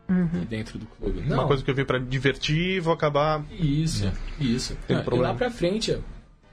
[0.07, 1.21] aqui dentro do clube.
[1.21, 3.43] Não, Uma coisa que eu vim pra divertir, vou acabar.
[3.51, 4.77] isso, isso.
[4.87, 5.29] Tem e problema.
[5.29, 5.97] lá pra frente,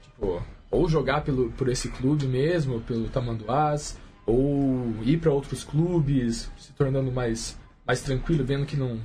[0.01, 6.49] tipo, ou jogar pelo, por esse clube mesmo, pelo Tamanduás, ou ir para outros clubes,
[6.57, 8.99] se tornando mais, mais tranquilo, vendo que não,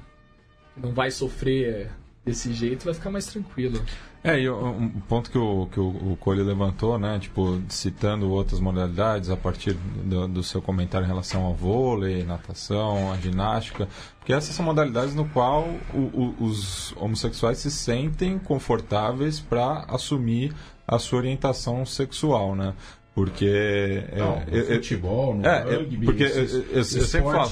[0.74, 1.90] que não vai sofrer
[2.24, 3.82] desse jeito, vai ficar mais tranquilo.
[4.27, 9.31] É, e um ponto que o, que o, Cole levantou, né, tipo, citando outras modalidades
[9.31, 14.53] a partir do, do, seu comentário em relação ao vôlei, natação, a ginástica, porque essas
[14.53, 20.53] são modalidades no qual o, o, os homossexuais se sentem confortáveis para assumir
[20.89, 22.75] a sua orientação sexual, né?
[23.16, 24.05] Porque.
[24.12, 27.50] É, Não, no é, futebol, no é, rugby, porque esses, eu, eu, eu falo.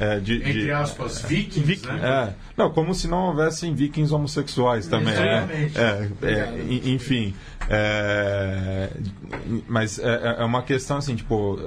[0.00, 1.86] É, de, entre de, aspas, vikings.
[1.86, 2.00] né?
[2.02, 5.12] é, não, como se não houvessem vikings homossexuais também.
[5.12, 5.70] Né?
[5.74, 7.34] É, é, enfim.
[7.68, 8.88] É,
[9.68, 11.58] mas é, é, uma questão assim, tipo,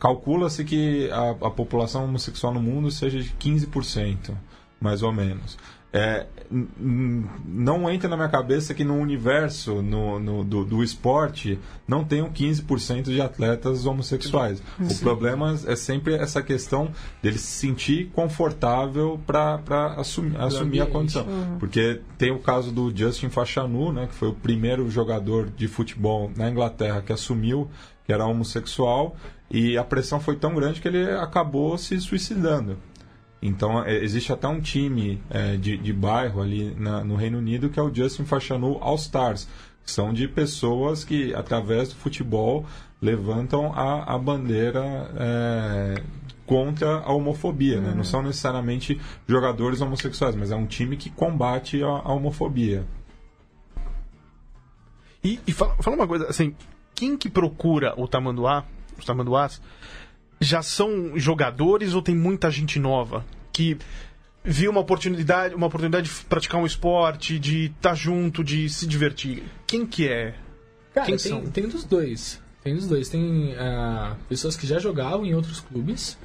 [0.00, 4.34] calcula-se que a, a população homossexual no mundo seja de 15%,
[4.80, 5.56] mais ou menos.
[5.92, 12.04] É, não entra na minha cabeça que no universo no, no do, do, esporte não
[12.04, 14.60] tenham 15% de atletas homossexuais.
[14.78, 14.94] Sim.
[14.94, 16.90] O problema é sempre essa questão
[17.22, 21.24] dele se sentir confortável para assumir, assumir a condição.
[21.24, 21.58] Uhum.
[21.58, 26.32] Porque tem o caso do Justin Fachanu, né, que foi o primeiro jogador de futebol
[26.36, 27.70] na Inglaterra que assumiu
[28.04, 29.16] que era homossexual
[29.50, 32.76] e a pressão foi tão grande que ele acabou se suicidando.
[33.42, 37.70] Então, é, existe até um time é, de, de bairro ali na, no Reino Unido
[37.70, 39.48] que é o Justin Fashanu All Stars.
[39.84, 42.66] Que são de pessoas que, através do futebol,
[43.00, 44.82] levantam a, a bandeira
[45.16, 46.02] é,
[46.44, 47.80] contra a homofobia.
[47.80, 47.90] Né?
[47.90, 48.04] Não uhum.
[48.04, 52.84] são necessariamente jogadores homossexuais, mas é um time que combate a, a homofobia.
[55.24, 56.54] E, e fala, fala, uma coisa, assim,
[56.94, 58.64] quem que procura o tamanduá,
[58.98, 59.62] os tamanduás,
[60.40, 63.76] já são jogadores ou tem muita gente nova que
[64.42, 68.86] viu uma oportunidade, uma oportunidade de praticar um esporte, de estar tá junto, de se
[68.86, 69.42] divertir?
[69.66, 70.34] Quem que é?
[70.94, 71.46] Cara, Quem tem, são?
[71.46, 72.40] tem dos dois.
[72.64, 73.08] Tem dos dois.
[73.08, 76.18] Tem uh, pessoas que já jogavam em outros clubes,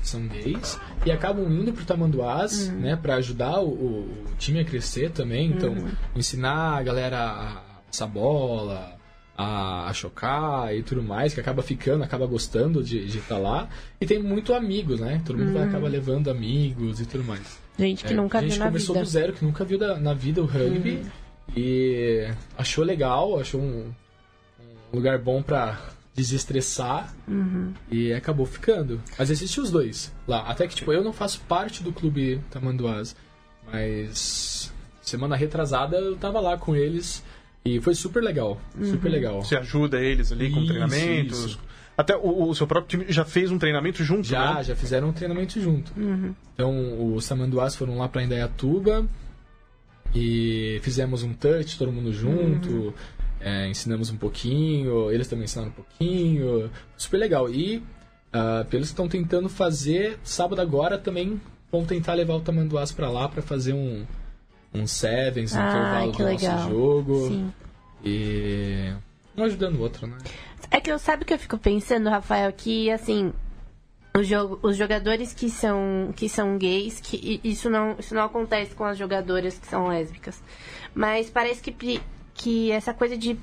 [0.00, 2.80] que são gays, e acabam indo pro Tamanduás, uhum.
[2.80, 5.50] né, para ajudar o, o, time a crescer também.
[5.50, 5.90] Então, uhum.
[6.16, 8.97] ensinar a galera a passar bola,
[9.38, 13.68] a, a chocar e tudo mais, que acaba ficando, acaba gostando de estar tá lá.
[14.00, 15.22] E tem muito amigos, né?
[15.24, 15.62] Todo mundo hum.
[15.62, 17.60] acaba levando amigos e tudo mais.
[17.78, 18.64] Gente que é, nunca viu na vida.
[18.64, 20.96] A gente começou do zero, que nunca viu da, na vida o rugby.
[20.96, 21.10] Uhum.
[21.56, 23.92] E achou legal, achou um,
[24.92, 25.78] um lugar bom pra
[26.12, 27.72] desestressar uhum.
[27.92, 29.00] e acabou ficando.
[29.16, 30.40] Mas existem os dois lá.
[30.48, 33.14] Até que, tipo, eu não faço parte do clube Tamanduás,
[33.72, 37.22] mas semana retrasada eu tava lá com eles
[37.76, 38.90] e foi super legal, uhum.
[38.90, 39.42] super legal.
[39.42, 41.44] Você ajuda eles ali com isso, treinamentos?
[41.44, 41.60] Isso.
[41.96, 44.64] Até o, o, seu próprio time já fez um treinamento junto, Já, né?
[44.64, 45.92] já fizeram um treinamento junto.
[45.96, 46.32] Uhum.
[46.54, 49.04] Então, os Samanduás foram lá para Indaiatuba
[50.14, 52.70] e fizemos um touch, todo mundo junto.
[52.70, 52.92] Uhum.
[53.40, 56.70] É, ensinamos um pouquinho, eles também ensinaram um pouquinho.
[56.96, 57.50] Super legal.
[57.50, 63.10] E uh, eles estão tentando fazer, sábado agora também vão tentar levar o Tamanduás para
[63.10, 64.06] lá para fazer um,
[64.72, 66.56] um sevens ah, intervalo do legal.
[66.56, 67.28] nosso jogo.
[67.28, 67.52] Sim.
[68.04, 68.92] E
[69.36, 70.18] um ajudando o outro, né?
[70.70, 73.32] É que eu sabe que eu fico pensando, Rafael, que assim,
[74.16, 78.74] os, jo os jogadores que são que são gays, que isso não isso não acontece
[78.74, 80.42] com as jogadoras que são lésbicas.
[80.94, 82.00] Mas parece que
[82.34, 83.38] que essa coisa de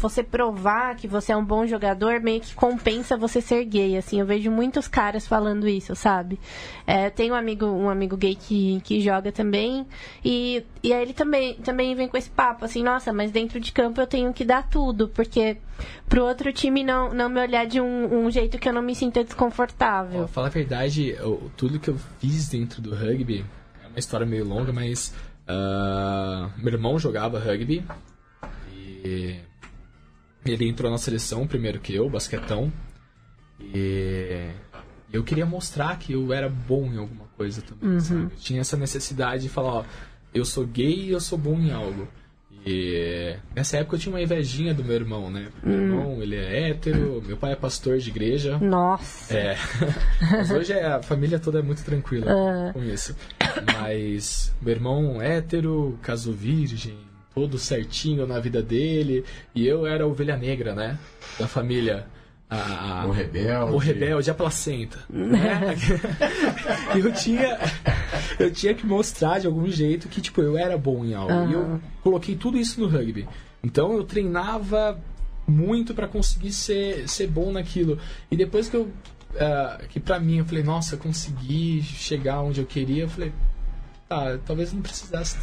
[0.00, 4.20] você provar que você é um bom jogador meio que compensa você ser gay, assim.
[4.20, 6.38] Eu vejo muitos caras falando isso, sabe?
[6.86, 9.86] É, tenho um amigo, um amigo gay que, que joga também
[10.24, 13.72] e, e aí ele também, também vem com esse papo, assim, nossa, mas dentro de
[13.72, 15.58] campo eu tenho que dar tudo, porque
[16.08, 18.94] pro outro time não, não me olhar de um, um jeito que eu não me
[18.94, 20.22] sinta desconfortável.
[20.22, 23.44] Ó, fala a verdade, eu, tudo que eu fiz dentro do rugby,
[23.84, 25.14] é uma história meio longa, mas
[25.48, 27.84] uh, meu irmão jogava rugby
[29.04, 29.47] e
[30.52, 32.72] ele entrou na seleção primeiro que eu, basquetão.
[33.60, 34.50] E
[35.12, 38.00] eu queria mostrar que eu era bom em alguma coisa também, uhum.
[38.00, 38.20] sabe?
[38.22, 39.84] Eu tinha essa necessidade de falar, ó,
[40.34, 42.08] eu sou gay e eu sou bom em algo.
[42.66, 45.48] E nessa época eu tinha uma invejinha do meu irmão, né?
[45.62, 45.82] Meu hum.
[45.82, 48.58] irmão, ele é hétero, meu pai é pastor de igreja.
[48.58, 49.34] Nossa!
[49.34, 49.56] É.
[50.30, 52.72] Mas hoje é, a família toda é muito tranquila uh.
[52.74, 53.16] com isso.
[53.80, 56.98] Mas meu irmão hétero, casou virgem,
[57.38, 59.24] todo certinho na vida dele.
[59.54, 60.98] E eu era a ovelha negra, né?
[61.38, 62.06] Da família.
[62.50, 63.72] A, o rebelde.
[63.72, 64.98] O rebelde, a placenta.
[65.08, 65.76] Né?
[66.96, 67.58] eu tinha
[68.40, 71.32] eu tinha que mostrar de algum jeito que tipo eu era bom em algo.
[71.32, 71.50] Uhum.
[71.50, 73.28] E eu coloquei tudo isso no rugby.
[73.62, 74.98] Então eu treinava
[75.46, 77.98] muito para conseguir ser, ser bom naquilo.
[78.30, 78.82] E depois que eu
[79.34, 83.32] uh, que para mim eu falei, nossa, consegui chegar onde eu queria, eu falei,
[84.10, 85.36] ah, talvez não precisasse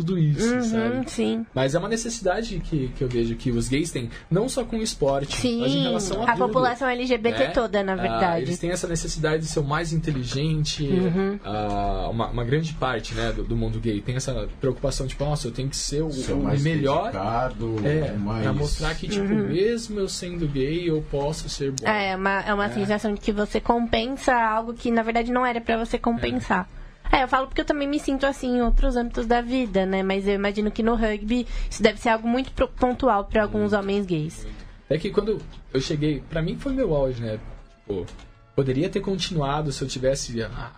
[0.00, 0.96] tudo isso, sabe?
[0.96, 1.46] Uhum, sim.
[1.54, 4.76] Mas é uma necessidade que, que eu vejo que os gays têm, não só com
[4.76, 7.46] o esporte, Sim, mas em relação a, a tudo, população LGBT né?
[7.50, 8.42] toda, na Ah, verdade.
[8.42, 11.38] eles têm essa necessidade de ser o mais inteligente, Uhum.
[11.44, 15.48] ah, uma, uma grande parte né, do, do mundo gay tem essa preocupação, tipo, nossa,
[15.48, 17.04] eu tenho que ser o, Ser o mais melhor.
[17.04, 18.42] dedicado, É, mais...
[18.42, 21.86] pra mostrar que, tipo, mesmo eu sendo gay, eu posso ser bom.
[21.86, 21.92] Uhum.
[21.92, 22.70] É, uma, é uma É.
[22.70, 26.68] sensação de que você compensa algo que na verdade não era pra você compensar.
[26.76, 26.79] É.
[27.18, 30.02] eu falo porque eu também me sinto assim em outros âmbitos da vida, né?
[30.02, 34.06] Mas eu imagino que no rugby isso deve ser algo muito pontual pra alguns homens
[34.06, 34.46] gays.
[34.88, 35.40] É que quando
[35.72, 37.38] eu cheguei, pra mim foi meu auge, né?
[37.80, 38.06] Tipo,
[38.54, 40.72] poderia ter continuado se eu tivesse a,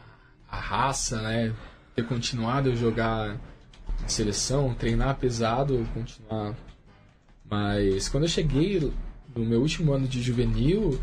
[0.48, 1.52] a raça, né?
[1.94, 3.36] Ter continuado a jogar
[4.04, 6.54] em seleção, treinar pesado, continuar.
[7.48, 8.92] Mas quando eu cheguei
[9.34, 10.98] no meu último ano de juvenil,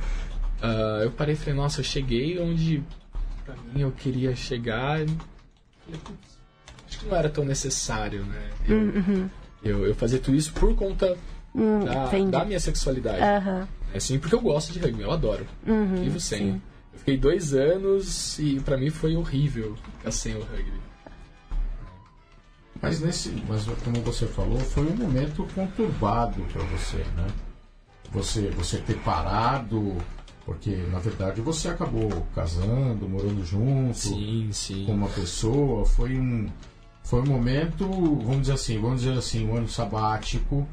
[0.61, 2.83] ah, eu parei e falei, nossa, eu cheguei onde
[3.53, 5.01] pra mim eu queria chegar.
[5.01, 5.05] E
[5.85, 6.37] falei, "Putz,
[6.87, 8.49] acho que não era tão necessário, né?
[8.67, 9.29] Eu,
[9.63, 11.17] eu, eu fazer tudo isso por conta
[11.55, 13.21] Hum, da, da minha sexualidade.
[13.23, 13.67] Aham.
[13.93, 15.47] É sim, porque eu gosto de rugby, eu adoro.
[15.65, 16.37] Uhum, Vivo sem.
[16.53, 16.61] sim.
[16.93, 20.79] Eu fiquei dois anos e pra mim foi horrível ficar sem o rugby.
[22.81, 27.27] Mas nesse, mas como você falou, foi um momento conturbado para você, né?
[28.11, 29.97] Você, você ter parado,
[30.49, 34.83] porque na verdade você acabou casando, morando junto Sim, sim.
[34.87, 36.47] com uma pessoa, foi um
[37.03, 40.67] foi um momento, vamos dizer assim, vamos dizer assim, um ano sabático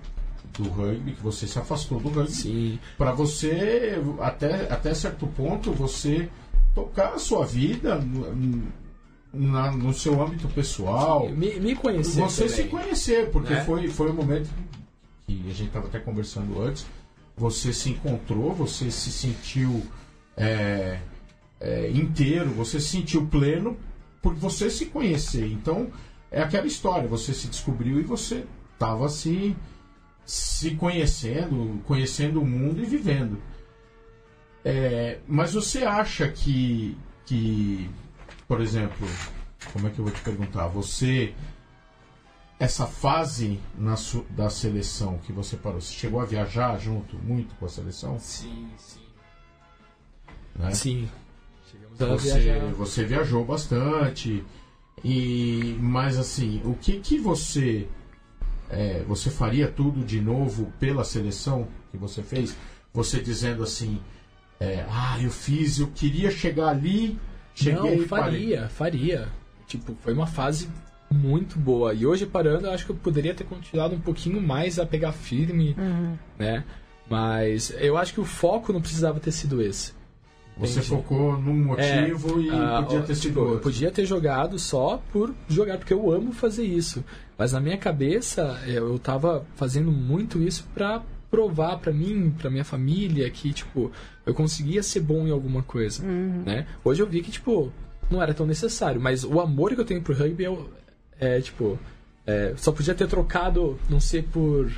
[0.58, 6.26] do rugby que você se afastou do rugby para você até até certo ponto você
[6.74, 8.62] tocar a sua vida no,
[9.32, 11.28] na- no seu âmbito pessoal.
[11.28, 12.70] Me, me conhecer Você se também.
[12.70, 13.62] conhecer, porque né?
[13.64, 14.48] foi, foi um momento
[15.26, 16.86] que a gente estava até conversando antes.
[17.36, 19.82] Você se encontrou, você se sentiu
[20.36, 21.00] é,
[21.60, 23.76] é, inteiro, você se sentiu pleno
[24.22, 25.46] por você se conhecer.
[25.46, 25.90] Então,
[26.30, 29.56] é aquela história: você se descobriu e você estava se,
[30.24, 33.40] se conhecendo, conhecendo o mundo e vivendo.
[34.64, 37.88] É, mas você acha que, que,
[38.48, 39.06] por exemplo,
[39.72, 40.66] como é que eu vou te perguntar?
[40.68, 41.34] Você
[42.58, 47.54] essa fase na su- da seleção que você parou, você chegou a viajar junto muito
[47.56, 48.18] com a seleção?
[48.18, 49.00] Sim, sim.
[50.54, 50.70] Né?
[50.74, 51.08] Sim.
[51.70, 52.72] Chegamos a Você, viajar.
[52.72, 54.44] você viajou bastante
[55.04, 57.86] e mas assim, o que que você
[58.70, 62.56] é, você faria tudo de novo pela seleção que você fez?
[62.92, 64.00] Você dizendo assim,
[64.58, 67.18] é, ah, eu fiz, eu queria chegar ali,
[67.54, 69.28] cheguei, Não, faria, faria.
[69.66, 70.70] Tipo, foi uma fase
[71.10, 71.94] muito boa.
[71.94, 75.12] E hoje, parando, eu acho que eu poderia ter continuado um pouquinho mais a pegar
[75.12, 75.76] firme,
[76.38, 76.64] né?
[77.08, 79.94] Mas eu acho que o foco não precisava ter sido esse.
[80.58, 80.88] Você Entendi.
[80.88, 83.60] focou num motivo e Ah, podia ter sido tipo, eu outro.
[83.60, 87.04] podia ter jogado só por jogar, porque eu amo fazer isso.
[87.36, 92.48] Mas na minha cabeça, é, eu tava fazendo muito isso pra provar pra mim, pra
[92.48, 93.92] minha família, que, tipo,
[94.24, 96.66] eu conseguia ser bom em alguma coisa, né?
[96.82, 97.70] Hoje eu vi que, tipo,
[98.10, 100.56] não era tão necessário, mas o amor que eu tenho pro rugby é,
[101.20, 101.78] é, tipo,
[102.26, 104.70] é, só podia ter trocado, não sei por...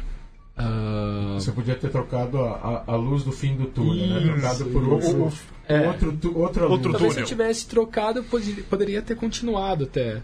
[0.57, 4.19] ah, Você podia ter trocado a, a, a luz do fim do túnel, né?
[4.21, 5.19] Isso, Trocado por isso.
[5.19, 5.89] outro, É.
[5.89, 6.93] outro, tu- outra Outro luz.
[6.93, 7.27] Talvez se eu túnel.
[7.27, 10.21] tivesse trocado, eu pod- poderia ter continuado até,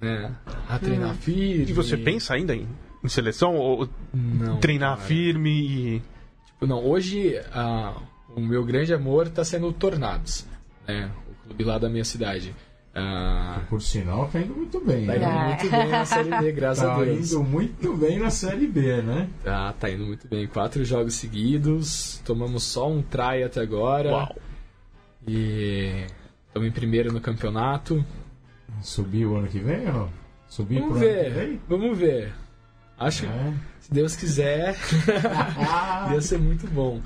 [0.00, 0.34] né?
[0.68, 1.64] A treinar firme.
[1.68, 2.66] E você pensa ainda em,
[3.04, 3.54] em seleção?
[3.56, 5.06] Ou Não, treinar cara.
[5.08, 6.02] firme e.
[6.46, 7.94] Tipo, não, hoje ah,
[8.34, 10.46] o meu grande amor tá sendo o Tornados,
[10.86, 11.10] né?
[11.30, 12.54] O clube lá da minha cidade.
[12.98, 15.06] Ah, Por sinal, tá indo muito bem.
[15.06, 15.18] tá né?
[15.18, 17.30] indo muito bem na Série B, graças a Tá Deus.
[17.32, 19.28] indo muito bem na Série B, né?
[19.44, 20.46] Tá, tá indo muito bem.
[20.46, 24.10] Quatro jogos seguidos, tomamos só um try até agora.
[24.10, 24.36] Uau!
[25.28, 26.06] E
[26.46, 28.02] estamos em primeiro no campeonato.
[28.80, 30.10] Subir o ano que vem ou não?
[30.48, 31.60] Subir Vamos pro ano que ver, vem?
[31.68, 32.32] vamos ver.
[32.98, 33.52] Acho, É.
[33.80, 34.74] se Deus quiser,
[36.12, 37.02] ia ser muito bom.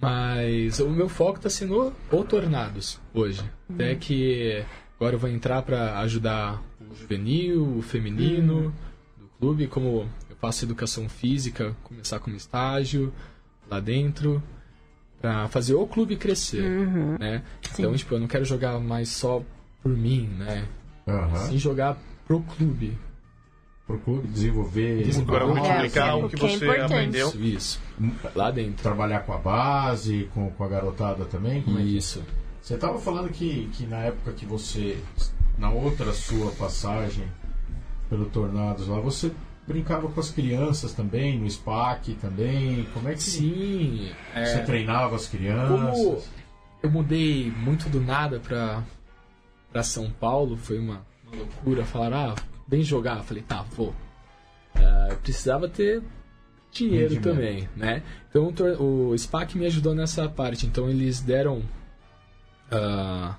[0.00, 3.40] Mas o meu foco tá sendo o Tornados hoje.
[3.72, 4.64] Até que
[5.02, 8.72] agora eu vou entrar para ajudar o juvenil, o feminino
[9.18, 13.12] do clube, como eu faço educação física, começar como estágio
[13.68, 14.40] lá dentro,
[15.20, 17.16] para fazer o clube crescer, Uhum.
[17.18, 17.42] né?
[17.74, 19.42] Então, tipo, eu não quero jogar mais só
[19.82, 20.66] por mim, né?
[21.06, 21.36] Aham.
[21.48, 22.96] Sim jogar pro clube.
[23.84, 25.04] Pro clube desenvolver.
[25.20, 25.60] Agora vou É,
[26.14, 26.82] o o que que é você importante.
[26.84, 27.26] aprendeu.
[27.28, 27.80] Isso, isso.
[28.36, 28.80] Lá dentro.
[28.84, 31.60] Trabalhar com a base, com, com a garotada também?
[31.62, 32.22] Como é que- Isso.
[32.62, 34.96] Você estava falando que, que na época que você,
[35.58, 37.26] na outra sua passagem
[38.08, 39.32] pelo Tornados lá, você
[39.66, 42.86] brincava com as crianças também, no SPAC também.
[42.94, 44.10] Como é que Sim.
[44.34, 45.98] é, você treinava as crianças?
[45.98, 46.22] como
[46.82, 48.82] eu mudei muito do nada pra,
[49.70, 51.84] pra São Paulo, foi uma, uma loucura.
[51.84, 52.34] Falaram, ah,
[52.66, 53.18] vem jogar.
[53.18, 53.94] Eu falei, tá, vou.
[55.22, 56.02] precisava ter
[56.72, 57.34] dinheiro Rendimento.
[57.34, 58.02] também, né?
[58.28, 60.66] Então o, o SPAC me ajudou nessa parte.
[60.66, 61.62] Então eles deram.
[62.72, 63.36] Ah,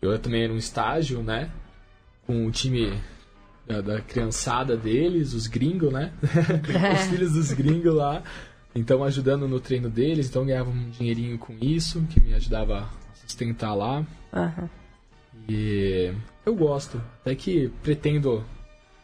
[0.00, 1.50] eu também era um estágio, né?
[2.26, 2.92] Com o time
[3.66, 6.12] da, da criançada deles, os gringos, né?
[6.94, 8.22] os filhos dos gringos lá.
[8.74, 10.28] Então ajudando no treino deles.
[10.28, 14.06] Então ganhava um dinheirinho com isso, que me ajudava a sustentar lá.
[14.32, 14.68] Aham.
[15.48, 16.12] E
[16.44, 17.00] eu gosto.
[17.20, 18.44] Até que pretendo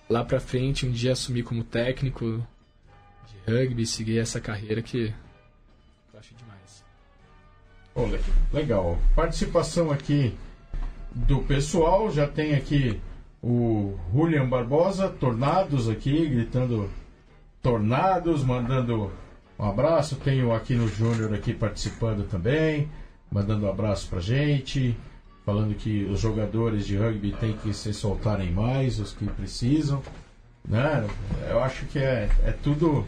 [0.09, 2.47] lá pra frente um dia assumir como técnico
[3.27, 5.13] de rugby, seguir essa carreira que.
[7.97, 8.21] Le-
[8.53, 8.99] legal.
[9.15, 10.35] Participação aqui
[11.15, 12.11] do pessoal.
[12.11, 13.01] Já tem aqui
[13.43, 16.89] o Julian Barbosa, Tornados aqui, gritando
[17.63, 19.11] Tornados, mandando
[19.59, 20.17] um abraço.
[20.17, 22.89] Tem o Aquino Júnior aqui participando também,
[23.31, 24.97] mandando um abraço pra gente.
[25.45, 30.01] Falando que os jogadores de rugby têm que se soltarem mais, os que precisam.
[30.67, 31.05] Né?
[31.51, 33.05] Eu acho que é, é tudo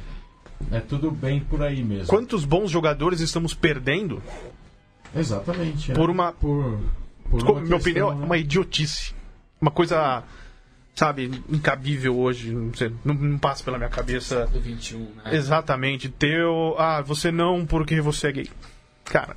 [0.72, 2.08] é tudo bem por aí mesmo.
[2.08, 4.20] Quantos bons jogadores estamos perdendo
[5.16, 5.92] Exatamente.
[5.92, 5.94] é.
[5.94, 6.32] por uma.
[6.32, 6.78] por,
[7.30, 8.24] por uma minha questão, opinião, é né?
[8.24, 9.14] uma idiotice.
[9.60, 10.22] Uma coisa,
[10.94, 12.52] sabe, incabível hoje.
[12.52, 15.08] Não, sei, não, não passa pela minha cabeça Do 21, né?
[15.32, 16.08] exatamente.
[16.08, 16.74] Teu.
[16.78, 18.50] Ah, você não porque você é gay.
[19.04, 19.36] Cara,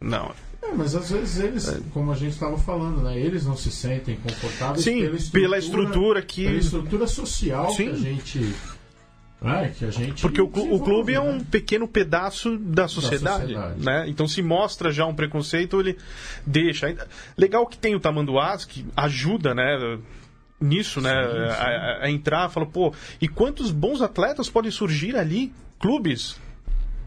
[0.00, 0.32] não.
[0.62, 4.16] É, mas às vezes eles, como a gente estava falando, né, eles não se sentem
[4.16, 6.44] confortáveis Sim, pela estrutura, pela estrutura que.
[6.44, 7.84] pela estrutura social Sim.
[7.84, 8.54] que a gente.
[9.40, 11.30] Né, que a gente Porque o, o clube é né?
[11.30, 13.84] um pequeno pedaço da sociedade, sociedade.
[13.84, 14.04] né?
[14.08, 15.96] Então se mostra já um preconceito, ele
[16.46, 16.94] deixa.
[17.36, 19.98] Legal que tem o Tamanduás, que ajuda, né?
[20.58, 21.12] Nisso, né?
[21.12, 21.62] Sim, sim.
[21.62, 25.52] A, a- entrar, fala, pô, e quantos bons atletas podem surgir ali?
[25.78, 26.40] Clubes,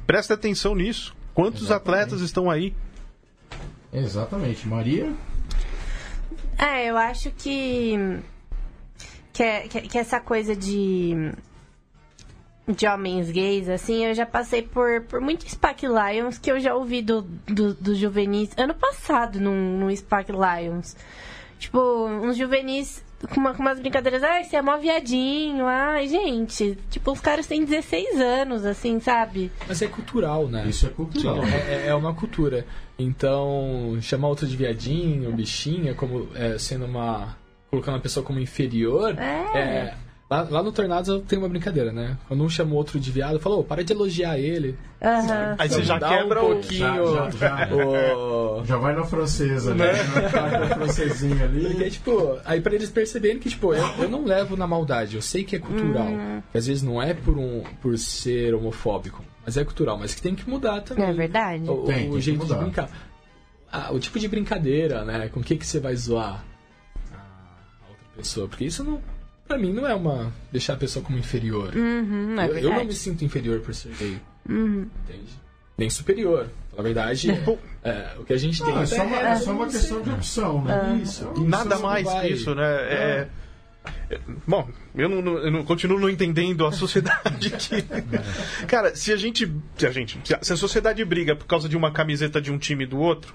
[0.06, 1.16] presta atenção nisso.
[1.34, 2.04] Quantos Exatamente.
[2.04, 2.76] atletas estão aí?
[3.92, 4.68] Exatamente.
[4.68, 5.12] Maria?
[6.60, 7.96] É, eu acho que,
[9.34, 11.32] que, é- que, que essa coisa de
[12.76, 16.76] de homens gays, assim, eu já passei por, por muitos SPAC Lions que eu já
[16.76, 20.96] ouvi do, do, do juvenis ano passado num, num SPAC Lions.
[21.58, 23.04] Tipo, uns juvenis
[23.34, 26.78] com, uma- com umas brincadeiras, ai, você é mó viadinho, ai, gente.
[26.90, 29.52] Tipo, os caras têm 16 anos, assim, sabe?
[29.68, 30.66] Mas é cultural, né?
[30.70, 31.44] Isso é cultural.
[31.44, 32.66] É, é uma cultura.
[32.98, 37.36] Então, chamar outro de viadinho, bichinha, como é, sendo uma.
[37.70, 39.18] colocando a pessoa como inferior.
[39.20, 39.58] É.
[39.58, 39.94] é,
[40.30, 42.18] lá, lá no Tornados eu tenho uma brincadeira, né?
[42.28, 44.78] Quando um chama o outro de viado, falou, para de elogiar ele.
[45.02, 45.56] Aham.
[45.58, 46.50] Aí você já Dá quebra um o.
[46.54, 47.14] pouquinho.
[47.14, 47.76] Já- já- já.
[47.76, 49.92] o- Já vai na francesa, né?
[50.32, 51.92] Tá com a francesinha Porque, ali.
[51.92, 55.44] tipo, aí pra eles perceberem que, tipo, eu, eu não levo na maldade, eu sei
[55.44, 56.08] que é cultural.
[56.52, 60.22] Que às vezes não é por, um, por ser homofóbico, mas é cultural, mas que
[60.22, 61.06] tem que mudar também.
[61.06, 61.70] Não é verdade?
[61.70, 62.62] O, Tem, tem o que jeito de mudar.
[62.62, 62.90] brincar.
[63.72, 65.30] Ah, o tipo de brincadeira, né?
[65.30, 66.44] Com o que, que você vai zoar
[67.14, 68.48] a outra pessoa.
[68.48, 69.00] Porque isso não.
[69.50, 70.32] Pra mim não é uma.
[70.52, 71.74] deixar a pessoa como inferior.
[71.76, 74.18] Uhum, é eu, eu não me sinto inferior por ser gay.
[74.48, 74.86] Uhum.
[75.10, 75.30] Entende?
[75.76, 76.48] Nem superior.
[76.78, 77.32] Na verdade,
[77.84, 80.10] é, o que a gente tem Não, é só uma, é só uma questão de
[80.12, 81.00] opção, né?
[81.04, 81.34] Isso.
[81.36, 82.64] E nada Isso mais vai- que isso, né?
[82.64, 83.28] É-
[84.12, 87.82] é- Bom, eu não, não- eu não- continuo não entendendo a sociedade que.
[88.68, 89.52] Cara, se a gente.
[89.78, 90.20] Se a gente.
[90.24, 92.88] Se a, se a sociedade briga por causa de uma camiseta de um time e
[92.88, 93.34] do outro,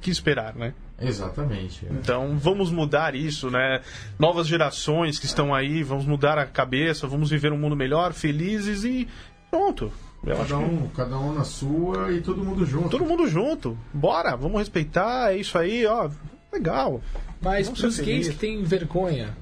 [0.00, 0.74] que esperar, né?
[1.00, 1.86] Exatamente.
[1.86, 1.92] é.
[1.92, 3.80] Então vamos mudar isso, né?
[4.18, 8.84] Novas gerações que estão aí, vamos mudar a cabeça, vamos viver um mundo melhor, felizes
[8.84, 9.08] e
[9.50, 9.92] pronto.
[10.24, 12.90] Eu acho Cada que um, cada um na sua e todo mundo junto.
[12.90, 13.76] todo mundo junto.
[13.92, 16.10] Bora, vamos respeitar, é isso aí, ó.
[16.52, 17.00] Legal.
[17.40, 19.34] Mas pros ser gays que têm vergonha,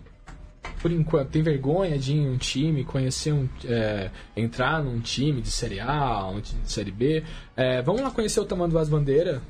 [0.80, 3.48] por enquanto, tem vergonha de ir em um time, conhecer um.
[3.64, 7.24] é, entrar num time de Série A, um time de Série B,
[7.56, 9.42] é, vamos lá conhecer o Tamanduás Bandeira.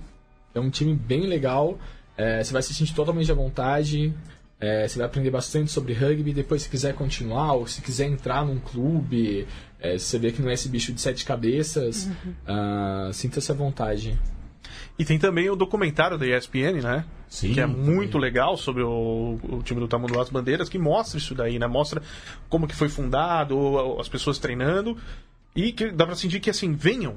[0.54, 1.78] É um time bem legal.
[2.16, 4.12] é, você vai se sentir totalmente à vontade.
[4.60, 6.32] é, você vai aprender bastante sobre rugby.
[6.32, 9.46] Depois, se quiser continuar, ou se quiser entrar num clube,
[9.80, 12.08] é, se você vê que não é esse bicho de sete cabeças,
[12.46, 14.18] ah, sinta-se à vontade.
[14.98, 17.04] E tem também o documentário da ESPN, né?
[17.28, 17.80] Sim, que é também.
[17.84, 21.66] muito legal sobre o, o time do Tamanho das Bandeiras, que mostra isso daí, né?
[21.68, 22.02] Mostra
[22.48, 24.96] como que foi fundado, ou- as pessoas treinando,
[25.54, 27.14] e que dá pra sentir que, assim, venham,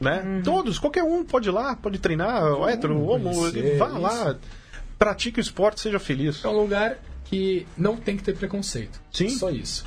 [0.00, 0.40] né?
[0.42, 3.30] Todos, qualquer um pode ir lá, pode treinar, o hétero, o homo,
[3.78, 4.36] vá lá,
[4.98, 6.44] pratique o esporte, seja feliz.
[6.44, 9.00] É um lugar que não tem que ter preconceito.
[9.12, 9.28] Sim.
[9.28, 9.84] Só isso.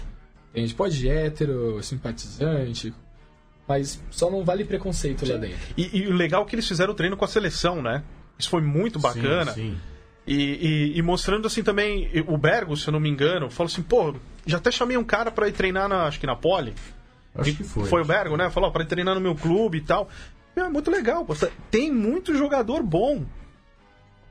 [0.55, 2.93] A gente pode ir hétero, simpatizante,
[3.67, 5.57] mas só não vale preconceito lá dentro.
[5.75, 8.03] E, e o legal é que eles fizeram o treino com a seleção, né?
[8.37, 9.51] Isso foi muito bacana.
[9.53, 9.77] Sim, sim.
[10.25, 10.35] E,
[10.93, 14.15] e- e mostrando assim também, o Bergo, se eu não me engano, falou assim, pô,
[14.45, 16.73] já até chamei um cara pra ir treinar na, acho que na Poli.
[17.35, 18.01] Acho que foi.
[18.01, 18.49] o Bergo, né?
[18.49, 20.07] Falou, ó, pra ir treinar no meu clube e tal.
[20.55, 21.25] Meu, é muito legal.
[21.25, 21.33] pô.
[21.71, 23.23] Tem muito jogador bom.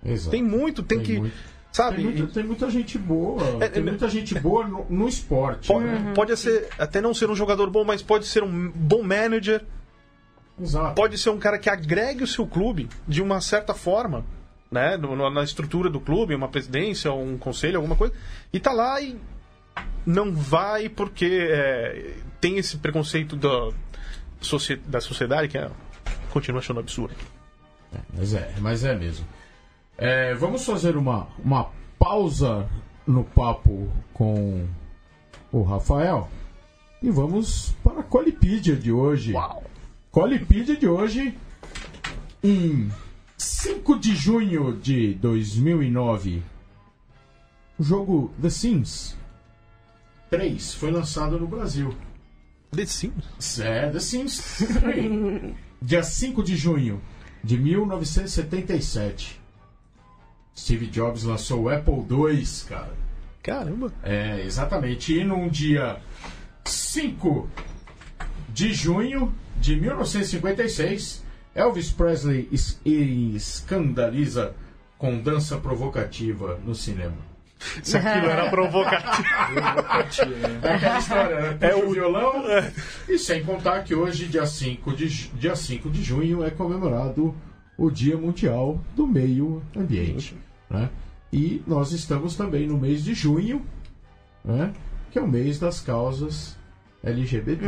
[0.04, 0.30] Exato.
[0.30, 1.20] Tem muito, tem, Tem que.
[1.20, 1.34] muito.
[1.72, 1.96] Sabe?
[1.96, 3.42] Tem muita, tem muita gente boa.
[3.64, 5.68] É, tem é, muita gente boa no, no esporte.
[5.68, 6.12] Pode, né?
[6.14, 9.64] pode ser, até não ser um jogador bom, mas pode ser um bom manager,
[10.60, 10.94] Exato.
[10.94, 14.22] pode ser um cara que agregue o seu clube de uma certa forma,
[14.70, 14.98] né?
[14.98, 18.12] No- no- na estrutura do clube, uma presidência, um conselho, alguma coisa,
[18.52, 19.16] e tá lá e
[20.04, 23.70] não vai porque é, tem esse preconceito da,
[24.86, 25.70] da sociedade que é,
[26.30, 27.14] continua achando absurdo.
[28.12, 29.26] Mas é, mas é mesmo.
[29.96, 32.68] É, vamos fazer uma, uma pausa
[33.06, 34.66] no papo com
[35.52, 36.28] o Rafael
[37.02, 39.32] e vamos para a Colipídia de hoje.
[39.32, 39.62] Uau!
[40.10, 41.36] Colipídia de hoje
[42.42, 42.90] em
[43.36, 46.42] 5 de junho de 2009.
[47.78, 49.16] O jogo The Sims
[50.32, 51.94] 3 foi lançado no Brasil.
[52.74, 53.58] The Sims?
[53.60, 55.54] É, The Sims 3.
[55.82, 57.02] Dia 5 de junho
[57.44, 59.38] de 1977.
[60.56, 62.94] Steve Jobs lançou o Apple II, cara.
[63.42, 63.92] Caramba!
[64.02, 65.12] É, exatamente.
[65.18, 66.00] E num dia
[66.64, 67.46] 5
[68.48, 71.22] de junho de 1956,
[71.54, 74.54] Elvis Presley es- escandaliza
[74.96, 77.16] com dança provocativa no cinema.
[77.82, 80.34] Se aquilo era provocativo.
[80.62, 81.52] É aquela história, né?
[81.52, 82.44] Puxa É o violão.
[83.08, 87.34] E sem contar que hoje, dia 5 de, dia 5 de junho, é comemorado
[87.76, 90.36] o Dia Mundial do Meio Ambiente.
[90.68, 90.90] Né?
[91.32, 93.64] E nós estamos também no mês de junho,
[94.44, 94.72] né?
[95.10, 96.56] que é o mês das causas
[97.02, 97.66] LGBT.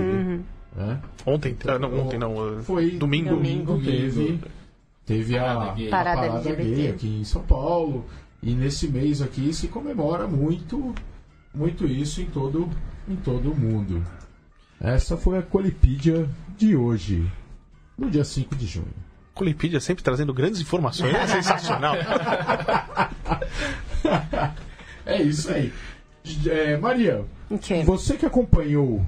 [0.76, 1.00] Né?
[1.24, 2.36] Ontem, ah, não, ontem não.
[2.36, 3.30] uh, Foi Domingo.
[3.30, 3.80] Domingo.
[3.80, 4.40] teve,
[5.06, 5.88] teve a, Parada gay.
[5.88, 8.04] a Parada gay aqui em São Paulo.
[8.46, 10.94] E nesse mês aqui se comemora muito,
[11.54, 12.68] muito isso em todo,
[13.08, 14.04] em todo o mundo.
[14.78, 16.28] Essa foi a Colipídia
[16.58, 17.26] de hoje,
[17.96, 18.92] no dia 5 de junho.
[19.32, 21.14] Colipídia sempre trazendo grandes informações.
[21.14, 21.94] É sensacional.
[25.06, 25.72] É isso aí.
[26.46, 27.84] É, Maria, Ok.
[27.84, 29.04] você que acompanhou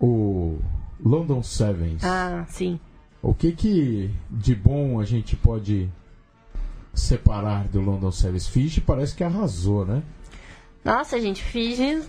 [0.00, 0.58] o
[1.00, 2.80] London Sevens, Ah, sim.
[3.22, 5.88] o que que de bom a gente pode
[6.96, 8.48] separar do London Sevens?
[8.48, 10.02] Fiji parece que arrasou, né?
[10.84, 12.02] Nossa, gente, Fiji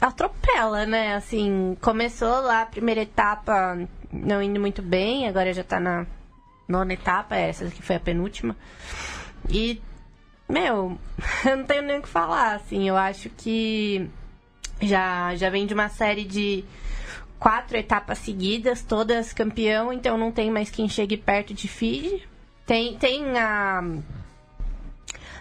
[0.00, 1.14] atropela, né?
[1.14, 3.78] Assim, começou lá a primeira etapa
[4.12, 6.06] não indo muito bem, agora já tá na
[6.68, 8.56] nona etapa, essa que foi a penúltima.
[9.48, 9.80] E,
[10.48, 10.98] meu,
[11.46, 14.08] eu não tenho nem o que falar, assim, eu acho que
[14.80, 16.64] já, já vem de uma série de
[17.38, 22.26] quatro etapas seguidas, todas campeão, então não tem mais quem chegue perto de Fiji.
[22.64, 23.82] Tem, tem a.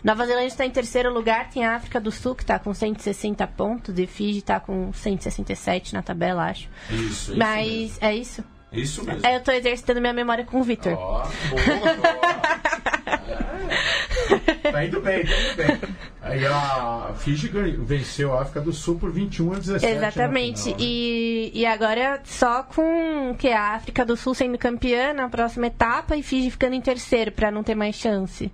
[0.04, 3.46] Nova Zelândia está em terceiro lugar, tem a África do Sul, que está com 160
[3.48, 6.68] pontos, e Fiji está com 167 na tabela, acho.
[6.90, 8.44] Isso, Mas é isso?
[8.72, 9.26] Isso mesmo.
[9.26, 10.94] É, eu tô exercitando minha memória com o Victor.
[10.94, 11.62] Ó, boa,
[14.72, 15.96] Tá indo bem, tá indo bem.
[16.22, 17.50] Aí a Fiji
[17.80, 19.86] venceu a África do Sul por 21 a 17.
[19.86, 20.70] na Exatamente.
[20.70, 20.76] né?
[20.80, 26.16] e, e agora só com que a África do Sul sendo campeã na próxima etapa
[26.16, 28.52] e Fiji ficando em terceiro para não ter mais chance.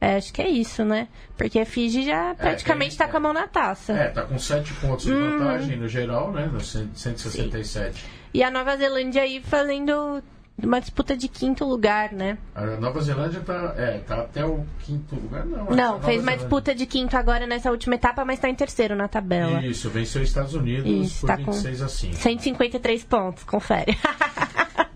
[0.00, 1.08] É, acho que é isso, né?
[1.36, 3.92] Porque a Fiji já praticamente tem- tá com a mão na taça.
[3.92, 5.38] É, tá com 7 pontos de Uhum.
[5.38, 6.48] vantagem no geral, né?
[6.50, 8.04] No 100 167.
[8.32, 10.22] E a Nova Zelândia aí fazendo
[10.62, 12.38] uma disputa de quinto lugar, né?
[12.54, 15.64] A Nova Zelândia tá, é, tá até o quinto lugar, não.
[15.66, 18.94] Não, fez uma Zelândia- disputa de quinto agora nessa última etapa, mas tá em terceiro
[18.96, 19.62] na tabela.
[19.64, 22.14] Isso, venceu os Estados Unidos Isso, por tá com 26 a 5.
[22.16, 23.96] 153 pontos, confere.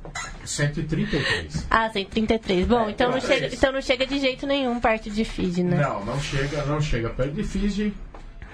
[0.46, 1.66] 133.
[1.70, 2.66] ah, 133.
[2.66, 5.76] Bom, É, então, não chega, então não chega de jeito nenhum perto de Fiji, né?
[5.80, 7.94] Não, não chega, não chega perto de Fiji.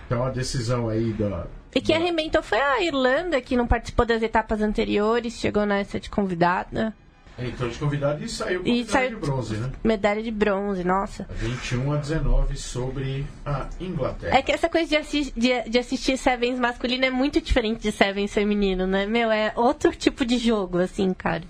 [0.07, 1.47] Então a decisão aí da.
[1.74, 6.01] E quem da- arrebentou foi a Irlanda, que não participou das etapas anteriores, chegou nessa
[6.01, 6.93] de convidada.
[7.38, 9.70] Entrou de convidado e saiu com E medalha saiu- de bronze, né?
[9.82, 11.26] Medalha de bronze, nossa.
[11.36, 14.36] 21 a 19 sobre a Inglaterra.
[14.36, 17.93] É que essa coisa de, assi- de- de assistir Sevens masculino é muito diferente de
[17.93, 19.07] Sevens feminino, né?
[19.07, 21.43] Meu, é outro tipo de jogo, assim, cara.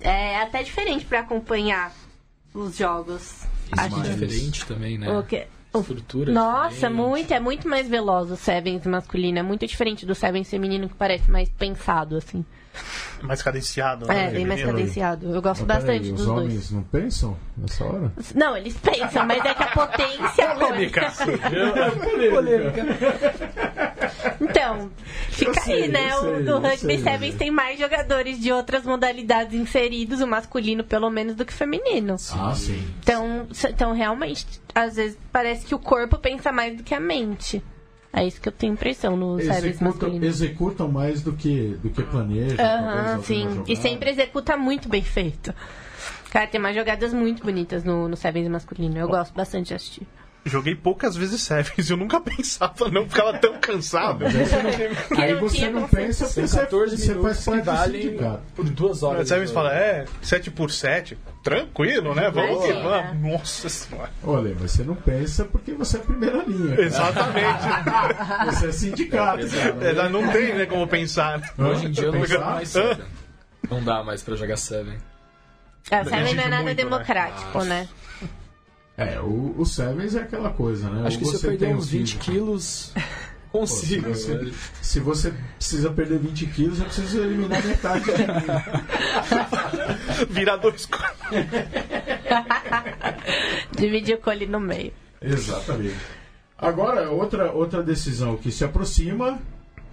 [0.00, 1.92] É até diferente pra acompanhar
[2.54, 3.42] os jogos.
[3.72, 5.10] Acho Mas- diferente também, né?
[5.18, 6.96] o que- o- Estrutura Nossa, diferente.
[6.96, 9.38] muito, é muito mais veloz o Sevens masculino.
[9.38, 12.44] É muito diferente do Sevens feminino, que parece mais pensado, assim.
[13.22, 14.06] Mais cadenciado.
[14.06, 14.26] né?
[14.26, 15.34] É, bem mais cadenciado.
[15.34, 16.70] Eu gosto Mas bastante os dos homens dois.
[16.70, 18.12] não pensam nessa hora?
[18.34, 20.54] Não, eles pensam, mas é que a potência.
[20.54, 21.12] Polêmica.
[22.30, 22.86] Polêmica.
[24.40, 24.90] Então,
[25.30, 26.10] fica sei, aí, né?
[26.10, 26.98] sei, o eu Rugby sei.
[27.02, 31.56] Sevens tem mais jogadores de outras modalidades inseridos, o masculino pelo menos, do que o
[31.56, 32.16] feminino.
[32.32, 32.82] Ah, sim.
[33.00, 37.62] Então, então, realmente, às vezes parece que o corpo pensa mais do que a mente.
[38.12, 40.24] É isso que eu tenho impressão no Sevens Executam, masculino.
[40.24, 42.64] executam mais do que, do que planejam.
[42.64, 43.42] Aham, alguma sim.
[43.48, 43.72] jogada.
[43.72, 45.54] E sempre executa muito bem feito.
[46.30, 48.98] Cara, tem umas jogadas muito bonitas no, no Sevens masculino.
[48.98, 50.06] Eu gosto bastante de assistir.
[50.44, 54.24] Joguei poucas vezes Sevens, eu nunca pensava, não ficava tão cansado.
[54.24, 57.64] Aí você não, aí você não pensa você, 14 você minutos faz que parte do
[57.64, 58.42] valem sindicato.
[58.54, 59.20] por duas horas.
[59.22, 61.18] A Sevens fala, é, 7 por 7
[61.50, 62.30] tranquilo, né?
[62.30, 62.88] Vamos que Imagina.
[63.02, 63.32] vamos.
[63.32, 64.10] Nossa senhora.
[64.22, 66.70] Olha, mas você não pensa porque você é a primeira linha.
[66.76, 66.82] cara.
[66.82, 67.58] Exatamente.
[68.58, 69.46] Você é sindicato.
[69.48, 69.88] cara.
[69.88, 71.40] Ela não tem né, como pensar.
[71.58, 73.04] Hoje em dia eu não jogo mais Seven.
[73.70, 74.96] Não dá mais pra jogar Seven.
[75.90, 76.84] É, o Seven não é nada muito, né?
[76.84, 77.88] democrático, né?
[78.96, 81.06] É, o, o Sevens é aquela coisa, né?
[81.06, 83.00] Acho que Ou se eu você perder uns um 20 físico-
[83.50, 84.14] quilos, Pô, se, consigo.
[84.14, 88.16] você, se você precisa perder 20 quilos, eu preciso eliminar metade de mim.
[90.30, 90.88] Virar dois.
[93.76, 94.92] Dividir o cole no meio.
[95.20, 95.96] Exatamente.
[96.56, 99.38] Agora, outra, outra decisão que se aproxima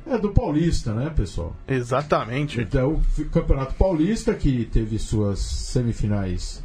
[0.08, 1.56] é do Paulista, né, pessoal?
[1.68, 2.60] Exatamente.
[2.62, 6.64] Então, o Campeonato Paulista, que teve suas semifinais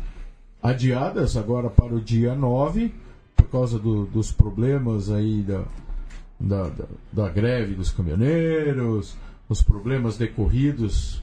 [0.63, 2.93] adiadas agora para o dia 9,
[3.37, 5.63] por causa do- dos problemas aí da,
[6.41, 9.17] da, da, da greve dos caminhoneiros,
[9.49, 11.23] os problemas decorridos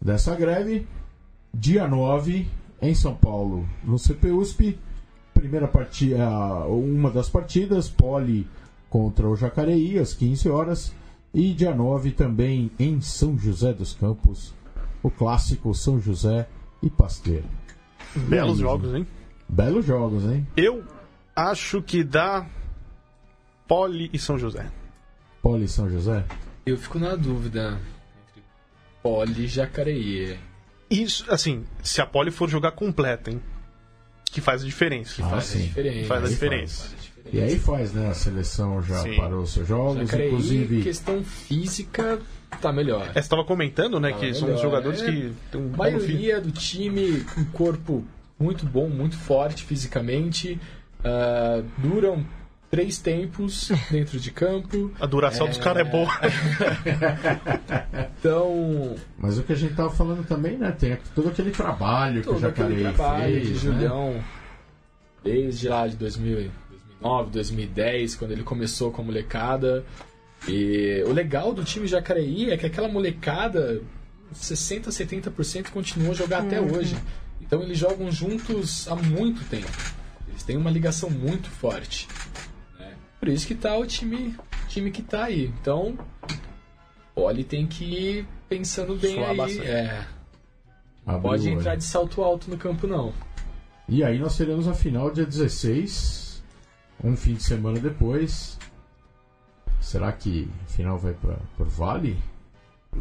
[0.00, 0.86] dessa greve.
[1.52, 2.48] Dia 9,
[2.80, 4.78] em São Paulo, no CPUSP,
[5.32, 6.28] primeira partida,
[6.66, 8.48] uma das partidas, Poli
[8.88, 10.94] contra o Jacareí, às 15 horas.
[11.32, 14.54] E dia 9 também em São José dos Campos,
[15.02, 16.48] o clássico São José
[16.80, 17.44] e Pasteiro.
[18.14, 18.60] Belos Beleza.
[18.60, 19.06] jogos, hein?
[19.48, 20.46] Belos jogos, hein?
[20.56, 20.84] Eu
[21.34, 22.46] acho que dá
[23.66, 24.66] Poli e São José.
[25.42, 26.24] Poli e São José?
[26.66, 27.78] Eu fico na dúvida
[28.28, 28.42] entre
[29.02, 30.38] Poli e Jacareí.
[30.90, 33.40] Isso, assim, se a Poli for jogar completa, hein?
[34.30, 35.22] Que faz a diferença.
[35.24, 35.62] Ah, Faz a sim.
[35.66, 36.06] diferença.
[36.08, 36.82] Faz a diferença.
[36.88, 37.14] Faz a diferença.
[37.32, 38.10] E aí faz, né?
[38.10, 39.16] A seleção já Sim.
[39.16, 40.82] parou seus jogos, Jacareí, inclusive.
[40.82, 42.20] questão física,
[42.60, 43.08] tá melhor.
[43.08, 45.10] É, Você estava comentando, né, Tá que são melhor, os jogadores é.
[45.10, 45.76] que um fim.
[45.76, 48.04] maioria do time, um corpo
[48.38, 50.60] muito bom, muito forte fisicamente,
[51.02, 52.24] ah, duram
[52.74, 54.90] três tempos dentro de campo.
[54.98, 55.60] A duração dos É.
[55.62, 56.10] caras é boa.
[58.18, 60.72] Então, Mas o que a gente tava falando também, né?
[60.72, 63.46] Tem todo aquele trabalho que o todo Jacareí trabalho fez.
[63.46, 63.58] de né?
[63.74, 64.24] Julião,
[65.22, 66.50] desde lá de 2000,
[67.00, 69.84] 2009, 2010, quando ele começou com a molecada.
[70.48, 73.82] E o legal do time Jacareí é que aquela molecada,
[74.34, 76.96] 60%, 70% continua a jogar até hoje.
[77.40, 79.70] Então eles jogam juntos há muito tempo.
[80.28, 82.08] Eles têm uma ligação muito forte.
[83.24, 84.36] Por isso que tá o time,
[84.68, 85.46] time que tá aí.
[85.46, 85.96] Então,
[87.16, 89.36] o Oli tem que ir pensando bem Suar aí.
[89.38, 89.66] bastante.
[89.66, 90.06] É,
[91.06, 91.58] Abriu pode o olho.
[91.58, 93.14] entrar de salto alto no campo, não.
[93.88, 96.44] E aí nós teremos a final dia 16,
[97.02, 98.58] um fim de semana depois.
[99.80, 102.18] Será que a final vai para por Vale?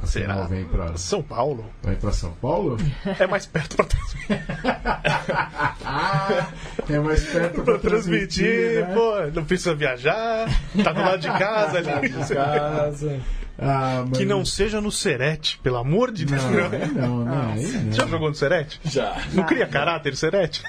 [0.02, 0.34] A Será?
[0.34, 2.78] final vem para São Paulo vai para São Paulo?
[3.20, 4.44] é mais perto pra transmitir.
[5.86, 6.48] Ah,
[6.90, 8.94] é mais perto pra para transmitir, transmitir, né?
[8.94, 10.48] pô, não precisa viajar,
[10.84, 12.10] tá do lado de casa ali.
[12.34, 13.20] casa.
[13.58, 16.42] Ah, mas- Que não seja no Serete, pelo amor de Deus.
[16.44, 17.94] Não, não, não, aí não.
[17.94, 18.80] Já jogou no Serete?
[18.84, 19.16] Já.
[19.32, 20.64] Não cria caráter Serete?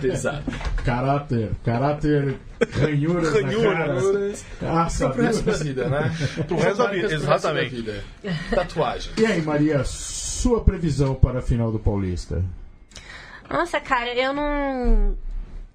[0.00, 0.44] Pesado.
[0.84, 2.36] Caráter, caráter,
[2.72, 4.44] ranhuras, Ranhuras.
[4.62, 5.64] Ah, Pro resto da sabe?
[5.68, 6.16] vida, né?
[6.46, 7.74] Pro resto da vida, da exatamente.
[7.74, 8.04] vida.
[8.50, 9.12] Tatuagem.
[9.16, 12.42] E aí, Maria, sua previsão para a final do Paulista?
[13.50, 15.16] Nossa, cara, eu não.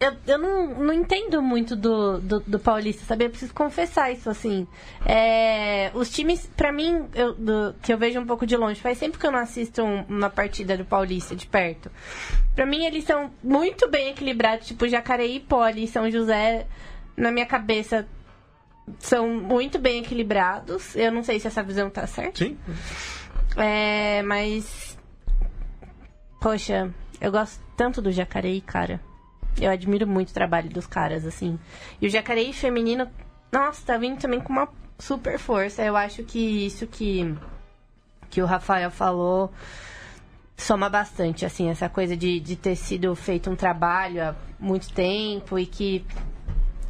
[0.04, 3.26] Eu, eu não, não entendo muito do, do, do Paulista, sabe?
[3.26, 4.68] Eu preciso confessar isso, assim.
[5.06, 8.98] É, os times, pra mim, eu- do- que eu vejo um pouco de longe, faz
[8.98, 11.90] sempre que eu não assisto um- uma partida do Paulista de perto.
[12.56, 16.68] Pra mim, eles são muito bem equilibrados, tipo Jacareí, Poli, São José,
[17.16, 18.06] na minha cabeça,
[19.00, 20.96] são muito bem equilibrados.
[20.96, 22.40] Eu não sei se essa visão tá certa.
[22.44, 22.58] Sim.
[23.56, 24.98] É, mas.
[26.42, 26.92] Poxa,
[27.22, 29.00] eu gosto tanto do Jacareí, cara.
[29.60, 31.60] Eu admiro muito o trabalho dos caras, assim.
[32.02, 33.08] E o Jacareí feminino,
[33.52, 35.84] nossa, tá vindo também com uma super força.
[35.84, 37.36] Eu acho que isso que,
[38.30, 39.52] que o Rafael falou
[40.58, 45.58] soma bastante, assim, essa coisa de, de ter sido feito um trabalho há muito tempo
[45.60, 46.06] e que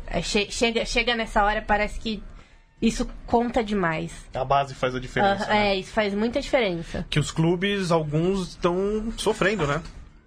[0.06, 2.22] é, che- chega, chega nessa hora, parece que
[2.82, 4.14] isso conta demais.
[4.34, 5.46] A base faz a diferença.
[5.46, 5.68] Ah, né?
[5.70, 7.06] É, isso faz muita diferença.
[7.10, 9.82] Que os clubes, alguns, estão sofrendo, né?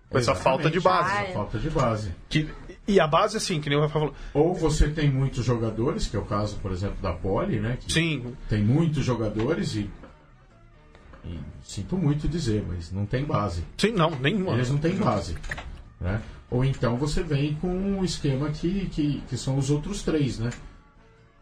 [0.09, 1.11] Com essa falta de base.
[1.13, 2.13] Ah, Essa falta de base.
[2.29, 2.49] Que-
[2.89, 4.15] e a base, assim, que nem o Rafa falou.
[4.33, 7.77] Ou você tem muitos jogadores, que é o caso, por exemplo, da Poli, né?
[7.89, 9.91] Sim, tem muitos jogadores e,
[11.25, 13.65] e sinto muito dizer, mas não tem base.
[13.77, 14.53] sim, não, nenhuma.
[14.53, 15.37] Eles não têm base.
[16.01, 16.23] Né?
[16.49, 20.51] Ou então você vem com um esquema que, que, que são os outros três, né?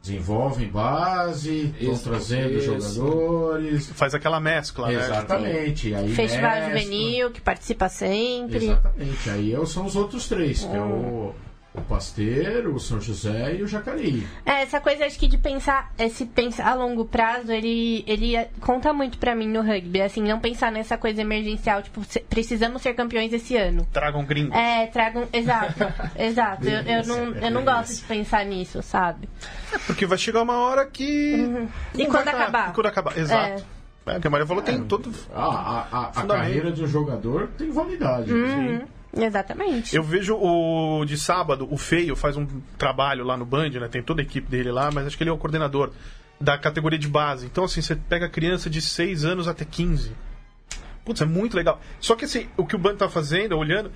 [0.05, 2.67] Desenvolvem base, estão trazendo isso.
[2.95, 3.89] jogadores.
[3.95, 4.95] Faz aquela mescla, né?
[5.03, 5.89] Exatamente.
[5.89, 6.79] e Aí Festival mescla.
[6.79, 8.67] juvenil, que participa sempre.
[8.67, 9.31] Exatamente.
[9.31, 11.35] Aí é- são os outros três, que é o,
[11.75, 14.25] o Pasteiro, o São José e o Jacareí.
[14.47, 18.49] É, essa coisa acho que de pensar, esse pensar a longo prazo, ele, ele é-
[18.61, 20.01] conta muito pra mim no rugby.
[20.01, 23.87] Assim, não pensar nessa coisa emergencial, tipo, se- precisamos ser campeões esse ano.
[23.93, 24.57] Tragam gringos.
[24.57, 25.27] É, tragam.
[25.33, 25.75] Exato,
[26.17, 26.69] exato.
[26.69, 29.29] Eu, eu não, eu não gosto de pensar nisso, sabe?
[29.87, 31.35] Porque vai chegar uma hora que.
[31.35, 31.69] Uhum.
[31.97, 32.35] E quando dar.
[32.35, 32.71] acabar?
[32.71, 33.65] E quando acabar, exato.
[34.07, 35.11] É, que a Maria falou, tem todo.
[35.35, 38.31] A, a, a, a carreira de um jogador tem validade.
[38.33, 38.83] Uhum,
[39.17, 39.95] exatamente.
[39.95, 42.47] Eu vejo o de sábado, o Feio faz um
[42.79, 43.89] trabalho lá no Band, né?
[43.89, 45.91] Tem toda a equipe dele lá, mas acho que ele é o coordenador
[46.41, 47.47] da categoria de base.
[47.47, 50.13] Então, assim, você pega criança de 6 anos até 15.
[51.05, 51.81] Putz, é muito legal.
[52.01, 53.91] Só que, assim, o que o Band tá fazendo, olhando,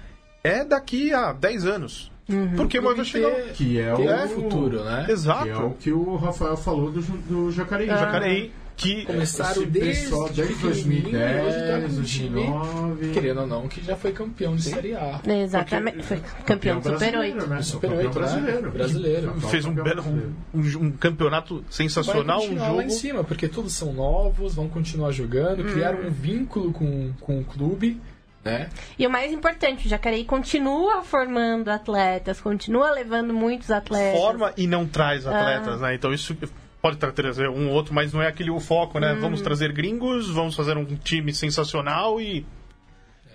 [0.44, 2.12] é daqui a 10 anos.
[2.56, 3.28] Porque vai chegar.
[3.28, 5.06] um- Que é o um futuro, né?
[5.08, 5.44] Exato.
[5.44, 7.86] Que é o que o Rafael falou do, do Jacareí.
[7.88, 9.04] Jacareí, que.
[9.04, 13.10] Começaram desde, pessoal desde pequenininho, 2010, hoje tá com um time, 2009.
[13.12, 15.20] querendo ou não, que já foi campeão de Série A.
[15.26, 16.02] Exatamente.
[16.02, 17.46] Foi campeão do Super brasileiro, 8.
[17.48, 17.62] Né?
[17.62, 18.26] Super Campeão 8, né?
[18.26, 18.70] brasileiro.
[18.70, 19.30] Brasileiro.
[19.30, 23.00] Atual Fez um, campeão belo, um, um campeonato sensacional, vai um continuar lá em jogo.
[23.00, 28.00] cima, porque todos são novos, vão continuar jogando, criaram um vínculo com, com o clube,
[28.44, 28.68] né?
[28.98, 34.18] E o mais importante, o Jacareí continua formando atletas, continua levando muitos atletas.
[34.18, 35.94] forma e não traz atletas, né?
[35.94, 36.36] Então isso
[36.80, 39.14] pode tra- trazer um ou outro, mas não é aquele o foco, né?
[39.20, 42.44] Vamos trazer gringos, vamos fazer um time sensacional e.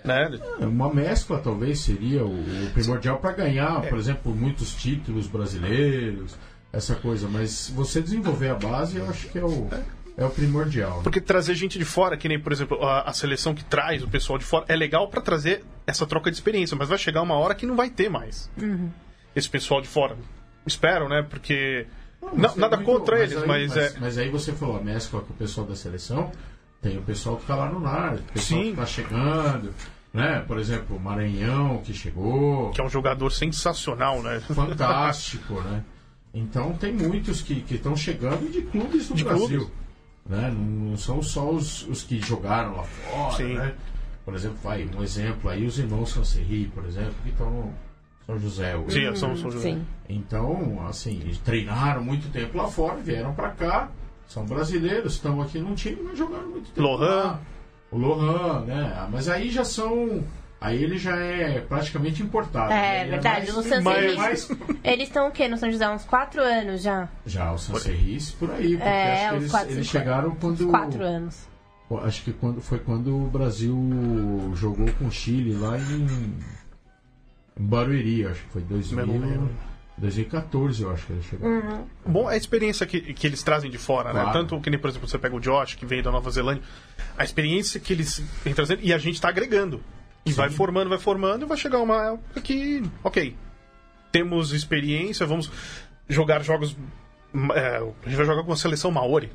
[0.04, 0.38] Né?
[0.60, 6.36] É, Uma mescla talvez seria o, o primordial para ganhar, por exemplo, muitos títulos brasileiros,
[6.72, 7.26] essa coisa.
[7.28, 9.66] Mas você desenvolver a base, eu acho que é o,
[10.18, 10.98] é o primordial.
[10.98, 11.02] né?
[11.04, 14.08] Porque trazer gente de fora, que nem, por exemplo, a, a seleção que traz o
[14.08, 17.36] pessoal de fora, é legal pra trazer essa troca de experiência, mas vai chegar uma
[17.36, 18.50] hora que não vai ter mais
[19.34, 20.16] esse pessoal de fora.
[20.66, 21.22] Espero, né?
[21.28, 21.86] Porque.
[22.32, 23.94] Não, nada muito- contra eles, aí, mas, é.
[24.00, 26.30] Mas aí você falou, a mescla com o pessoal da seleção,
[26.82, 28.70] tem o pessoal que tá lá no NAR, o pessoal Sim.
[28.70, 29.74] que tá chegando,
[30.12, 30.44] né?
[30.46, 34.40] Por exemplo, o Maranhão que chegou, Que é um jogador sensacional, né?
[34.40, 35.82] fantástico, né?
[36.32, 39.46] Então tem muitos que estão chegando de clubes do De Brasil.
[39.48, 39.68] clubes.
[40.26, 40.50] Né?
[40.50, 43.74] Não, não são só os, os que jogaram lá fora, né?
[44.24, 47.72] Por exemplo, vai, um exemplo aí, os irmãos Sancerri, por exemplo, que estão
[48.26, 48.98] São José hoje.
[49.06, 49.84] Sim, são, são Sim.
[50.08, 53.88] Então, assim, eles treinaram muito tempo lá fora, vieram pra cá,
[54.26, 57.24] são brasileiros, estão aqui num time, mas jogaram muito tempo Lohan.
[57.24, 57.40] lá.
[57.90, 59.06] O Lohan, né?
[59.10, 60.24] Mas aí já são...
[60.60, 62.70] Aí ele já é praticamente importado.
[62.70, 63.02] né?
[63.02, 63.52] É verdade.
[63.52, 64.48] mais- o San mas- Serri- mais-
[64.82, 65.46] Eles estão o quê?
[65.46, 65.86] No São José?
[65.90, 67.06] Uns 4 anos já?
[67.26, 70.66] Já, o Sancerris por aí, porque É, acho que uns eles, quatro, eles chegaram quando...
[70.68, 71.46] 4 anos.
[72.02, 73.76] Acho que quando, foi quando o Brasil
[74.54, 76.34] jogou com o Chile lá em,
[77.58, 79.50] em Barueri, acho que foi 2000, Eu não lembro.
[79.96, 81.54] 2014, eu acho que eles chegaram.
[81.54, 81.86] Uhum.
[82.04, 84.22] Bom, a experiência que, que eles trazem de fora, né?
[84.22, 84.40] Claro.
[84.40, 86.64] Tanto que nem, por exemplo, você pega o Josh, que veio da Nova Zelândia,
[87.16, 89.80] a experiência que eles vêm trazendo e a gente está agregando.
[90.26, 93.36] E vai formando, vai formando, e vai chegar uma época que, ok,
[94.10, 95.50] temos experiência, vamos
[96.08, 96.76] jogar jogos.
[97.54, 99.30] é, a gente vai jogar com a seleção Maori.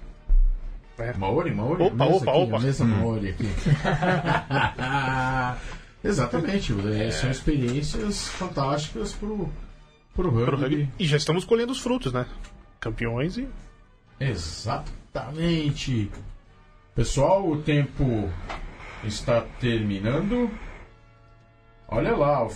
[1.17, 1.83] Maori, Maori?
[1.83, 2.57] Opa, mesa opa, aqui, opa.
[2.57, 3.45] A mesa Maori aqui.
[6.03, 9.49] Exatamente, é, são experiências fantásticas pro,
[10.15, 10.45] pro rugby.
[10.45, 10.89] pro rugby.
[10.97, 12.25] E já estamos colhendo os frutos, né?
[12.79, 13.47] Campeões e.
[14.19, 16.09] Exatamente.
[16.95, 18.29] Pessoal, o tempo
[19.03, 20.49] está terminando.
[21.87, 22.47] Olha lá,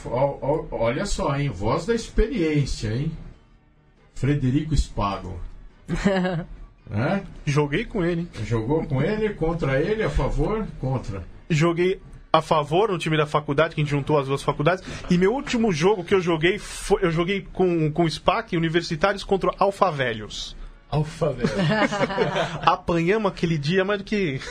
[0.72, 1.50] olha só, hein?
[1.50, 3.12] Voz da experiência, hein?
[4.14, 5.40] Frederico Spago.
[6.90, 7.26] né?
[7.46, 8.30] Joguei com ele, hein?
[8.46, 10.66] Jogou com ele, contra ele, a favor?
[10.80, 11.24] Contra.
[11.50, 12.00] joguei
[12.34, 14.84] a favor no time da faculdade, que a gente juntou as duas faculdades.
[15.08, 17.06] E meu último jogo que eu joguei foi.
[17.06, 20.56] Eu joguei com, com SPAC universitários contra Alfavelhos.
[20.90, 21.50] Alfa, velho.
[22.62, 24.42] Apanhamos aquele dia, mais do que.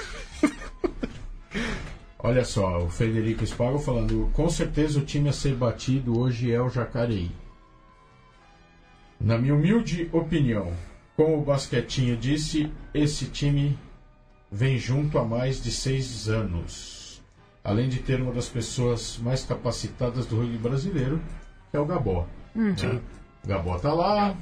[2.18, 6.60] Olha só, o Frederico Spago falando, com certeza o time a ser batido hoje é
[6.60, 7.32] o Jacareí.
[9.20, 10.72] Na minha humilde opinião,
[11.16, 13.76] como o Basquetinho disse, esse time
[14.50, 17.01] vem junto há mais de seis anos.
[17.64, 21.20] Além de ter uma das pessoas mais capacitadas do rugby brasileiro,
[21.70, 22.26] que é o Gabó.
[22.76, 23.00] Sim.
[23.44, 24.34] O Gabó tá lá.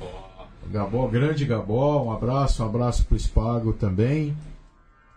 [0.70, 4.36] Gabó, grande Gabó, um abraço, um abraço pro Spago também.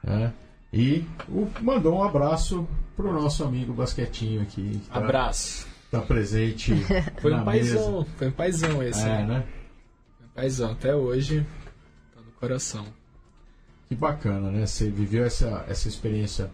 [0.04, 0.34] né?
[0.72, 4.82] E o- mandou um abraço pro nosso amigo Basquetinho aqui.
[4.84, 5.68] Que tá, Abraço.
[5.91, 6.74] tá presente.
[7.22, 8.08] Foi na um paizão, mesa.
[8.18, 9.08] foi um paizão esse.
[9.08, 9.45] É, né?
[10.18, 11.45] Foi um paizão, até hoje
[12.16, 12.86] tá no coração.
[13.88, 14.66] Que bacana, né?
[14.66, 16.49] Você viveu essa, essa experiência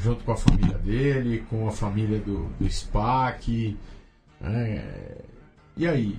[0.00, 3.76] junto com a família dele, com a família do, do SPAC.
[4.40, 4.84] né?
[5.76, 6.18] E aí?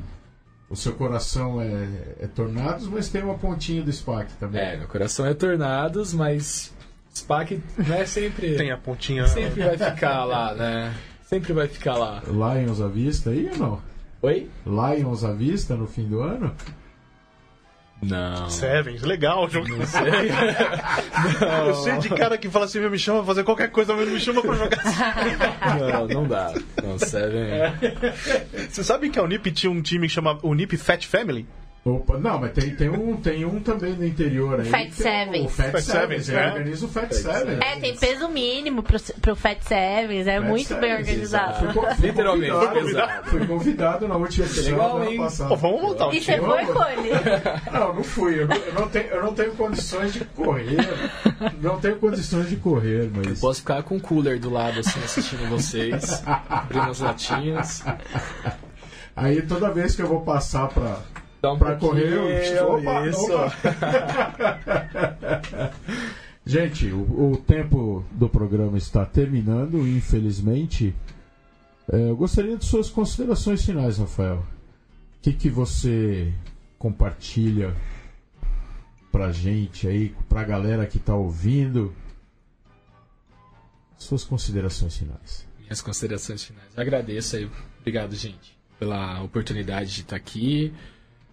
[0.70, 1.88] O seu coração é,
[2.20, 4.62] é Tornados, mas tem uma pontinha do SPAC também.
[4.62, 6.74] É, meu coração é Tornados, mas
[7.14, 8.56] SPAC não é sempre.
[8.56, 9.26] Tem a pontinha.
[9.28, 10.94] Sempre vai ficar lá, né?
[11.24, 12.22] Sempre vai ficar lá.
[12.28, 13.82] Lions à vista aí ou não?
[14.22, 14.50] Oi?
[14.66, 16.54] Lions à vista no fim do ano?
[18.02, 18.50] Não.
[18.50, 19.50] Sevens, legal.
[19.50, 19.68] Jogo.
[19.70, 20.02] Não sei.
[21.68, 24.20] Eu sei de cara que fala assim, me chama pra fazer qualquer coisa, mas me
[24.20, 24.78] chama pra jogar.
[25.80, 26.54] Não, não dá.
[26.84, 27.48] Não, Seven.
[28.70, 31.46] Você sabe que a Unip tinha um time que chama Unip Fat Family?
[31.88, 34.66] Opa, não, mas tem, tem, um, tem um também no interior aí.
[34.70, 35.46] Fat é o- Sevens.
[35.46, 36.48] O Fat, Fat Sevens, Sevens, é.
[36.48, 37.60] Organiza o Fat, Fat Sevens.
[37.62, 41.66] É, tem peso mínimo pro, pro Fat Sevens, é Fat muito bem Sevens, organizado.
[41.66, 41.96] exato.
[41.96, 43.30] Fui Literalmente, convidado-.
[43.30, 45.48] Fui convidado na última edição do passado.
[45.50, 46.38] Pô, vamos montar um E time.
[46.38, 47.10] você foi, Cole?
[47.72, 48.42] Não, não fui.
[48.42, 50.78] Eu não, eu não tenho, eu não tenho condições de correr.
[51.62, 53.40] Não tenho condições de correr, mas.
[53.40, 56.22] Posso ficar com o cooler do lado, assim, assistindo vocês.
[56.50, 57.84] Abrindo as latinhas.
[59.16, 61.00] Aí toda vez que eu vou passar pra,
[61.42, 62.74] Dá um pra correr, eu.
[62.74, 63.34] Opa, isso.
[63.34, 63.52] opa.
[66.46, 70.96] Gente, o, o tempo do programa está terminando, infelizmente.
[71.92, 74.38] É, eu gostaria de suas considerações finais, Rafael.
[74.38, 76.34] O que, que você
[76.80, 77.76] compartilha
[79.12, 81.94] pra gente aí, pra galera que tá ouvindo?
[83.98, 85.46] Suas considerações finais.
[85.60, 86.70] Minhas considerações finais.
[86.78, 87.50] Agradeço aí.
[87.82, 90.74] Obrigado, gente, pela oportunidade de estar aqui.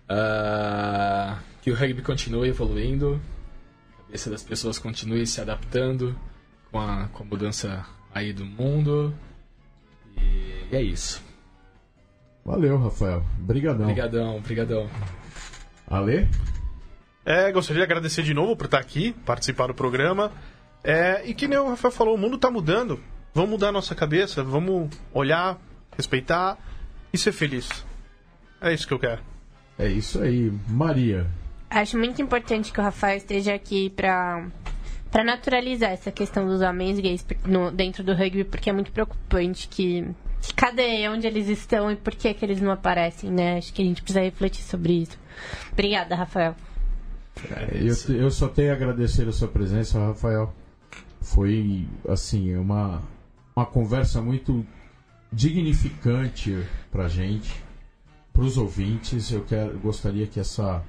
[0.08, 3.20] Ah, que o rugby continue evoluindo.
[3.98, 6.18] A cabeça das pessoas continue se adaptando
[6.70, 9.14] com a, com a mudança aí do mundo.
[10.16, 11.22] E é isso.
[12.44, 13.24] Valeu, Rafael.
[13.40, 13.84] Obrigadão.
[13.84, 14.90] Obrigadão, obrigadão.
[15.86, 16.28] Ale?
[17.24, 20.30] É, gostaria de agradecer de novo por estar aqui, participar do programa.
[20.82, 23.00] É, e que nem o Rafael falou, o mundo está mudando.
[23.32, 25.58] Vamos mudar a nossa cabeça, vamos olhar,
[25.96, 26.58] respeitar
[27.12, 27.84] e ser feliz.
[28.60, 29.33] É isso que eu quero.
[29.78, 30.52] É isso aí.
[30.68, 31.26] Maria.
[31.70, 34.46] Acho muito importante que o Rafael esteja aqui pra,
[35.10, 39.66] pra naturalizar essa questão dos homens gays no- dentro do rugby, porque é muito preocupante
[39.68, 40.06] que,
[40.40, 43.58] que cadê onde eles estão e por que, que eles não aparecem, né?
[43.58, 45.18] Acho que a gente precisa refletir sobre isso.
[45.72, 46.54] Obrigada, Rafael.
[47.72, 50.54] Eu, te- eu só tenho a agradecer a sua presença, Rafael.
[51.20, 53.02] Foi, assim, uma,
[53.56, 54.64] uma conversa muito
[55.32, 57.52] dignificante pra gente,
[58.34, 59.30] pros ouvintes.
[59.30, 60.84] Eu quero, gostaria que essa,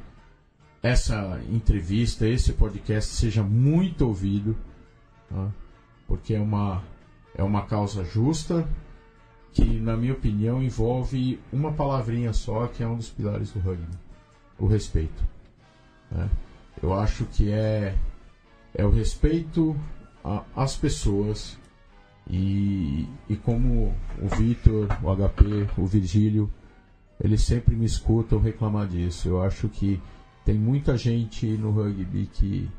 [0.84, 4.58] essa entrevista, esse podcast seja muito ouvido,
[5.30, 5.50] tá?
[6.06, 6.84] porque é uma,
[7.36, 8.68] é uma causa justa
[9.54, 13.98] que, na minha opinião, envolve uma palavrinha só, que é um dos pilares do rugby:
[14.60, 15.24] o respeito.
[16.12, 16.30] né?
[16.84, 17.96] Eu acho que é,
[18.74, 19.76] é o respeito
[20.54, 21.58] às pessoas
[22.30, 26.52] e, e como o Vitor, o HP, o Virgílio,
[27.24, 29.28] eles sempre me escutam reclamar disso.
[29.28, 30.01] Eu acho que
[30.43, 32.70] tem muita gente no rugby que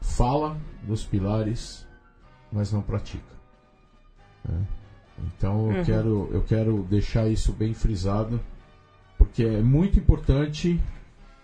[0.00, 1.86] fala dos pilares,
[2.52, 3.22] mas não pratica.
[4.48, 4.64] né?
[5.36, 5.84] Então eu, Uhum.
[5.84, 8.40] quero, eu quero deixar isso bem frisado,
[9.18, 10.80] porque é muito importante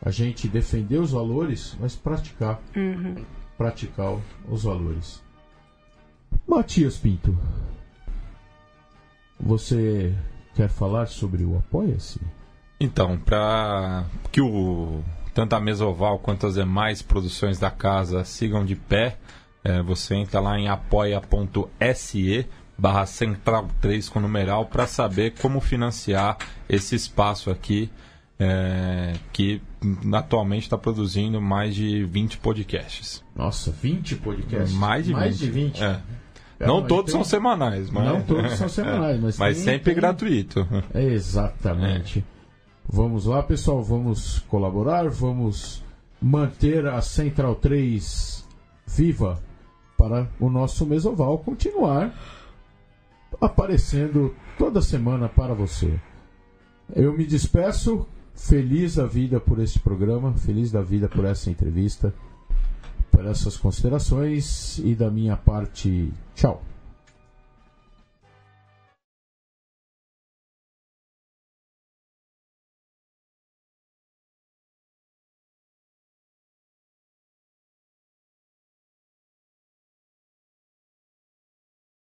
[0.00, 3.16] a gente defender os valores, mas praticar, Uhum.
[3.58, 4.16] praticar
[4.48, 5.22] os valores.
[6.46, 7.36] Matias Pinto,
[9.38, 10.14] você
[10.56, 12.20] quer falar sobre o Apoia-se?
[12.80, 15.02] Então, para que o
[15.34, 19.18] tanto a mesa oval quanto as demais produções da casa sigam de pé,
[19.62, 22.46] é, você entra lá em apoia.se
[22.78, 26.38] barra central 3 com numeral para saber como financiar
[26.68, 27.90] esse espaço aqui
[28.38, 29.62] é, que
[30.12, 33.22] atualmente está produzindo mais de 20 podcasts.
[33.34, 34.72] Nossa, 20 podcasts?
[34.72, 35.18] Mais de 20.
[35.18, 35.82] Mais de 20.
[35.82, 36.00] É.
[36.58, 38.04] É, Não todos tem- são semanais, mas...
[38.04, 40.66] Não todos são semanais, mas, mas tem- sempre tem- gratuito.
[40.94, 42.24] É, Exatamente.
[42.88, 45.82] Vamos lá, pessoal, vamos colaborar, vamos
[46.22, 48.46] manter a Central 3
[48.86, 49.42] viva
[49.98, 52.14] para o nosso Mesoval continuar
[53.40, 55.98] aparecendo toda semana para você.
[56.94, 62.14] Eu me despeço, feliz da vida por esse programa, feliz da vida por essa entrevista,
[63.16, 66.62] por essas considerações e da minha parte, tchau.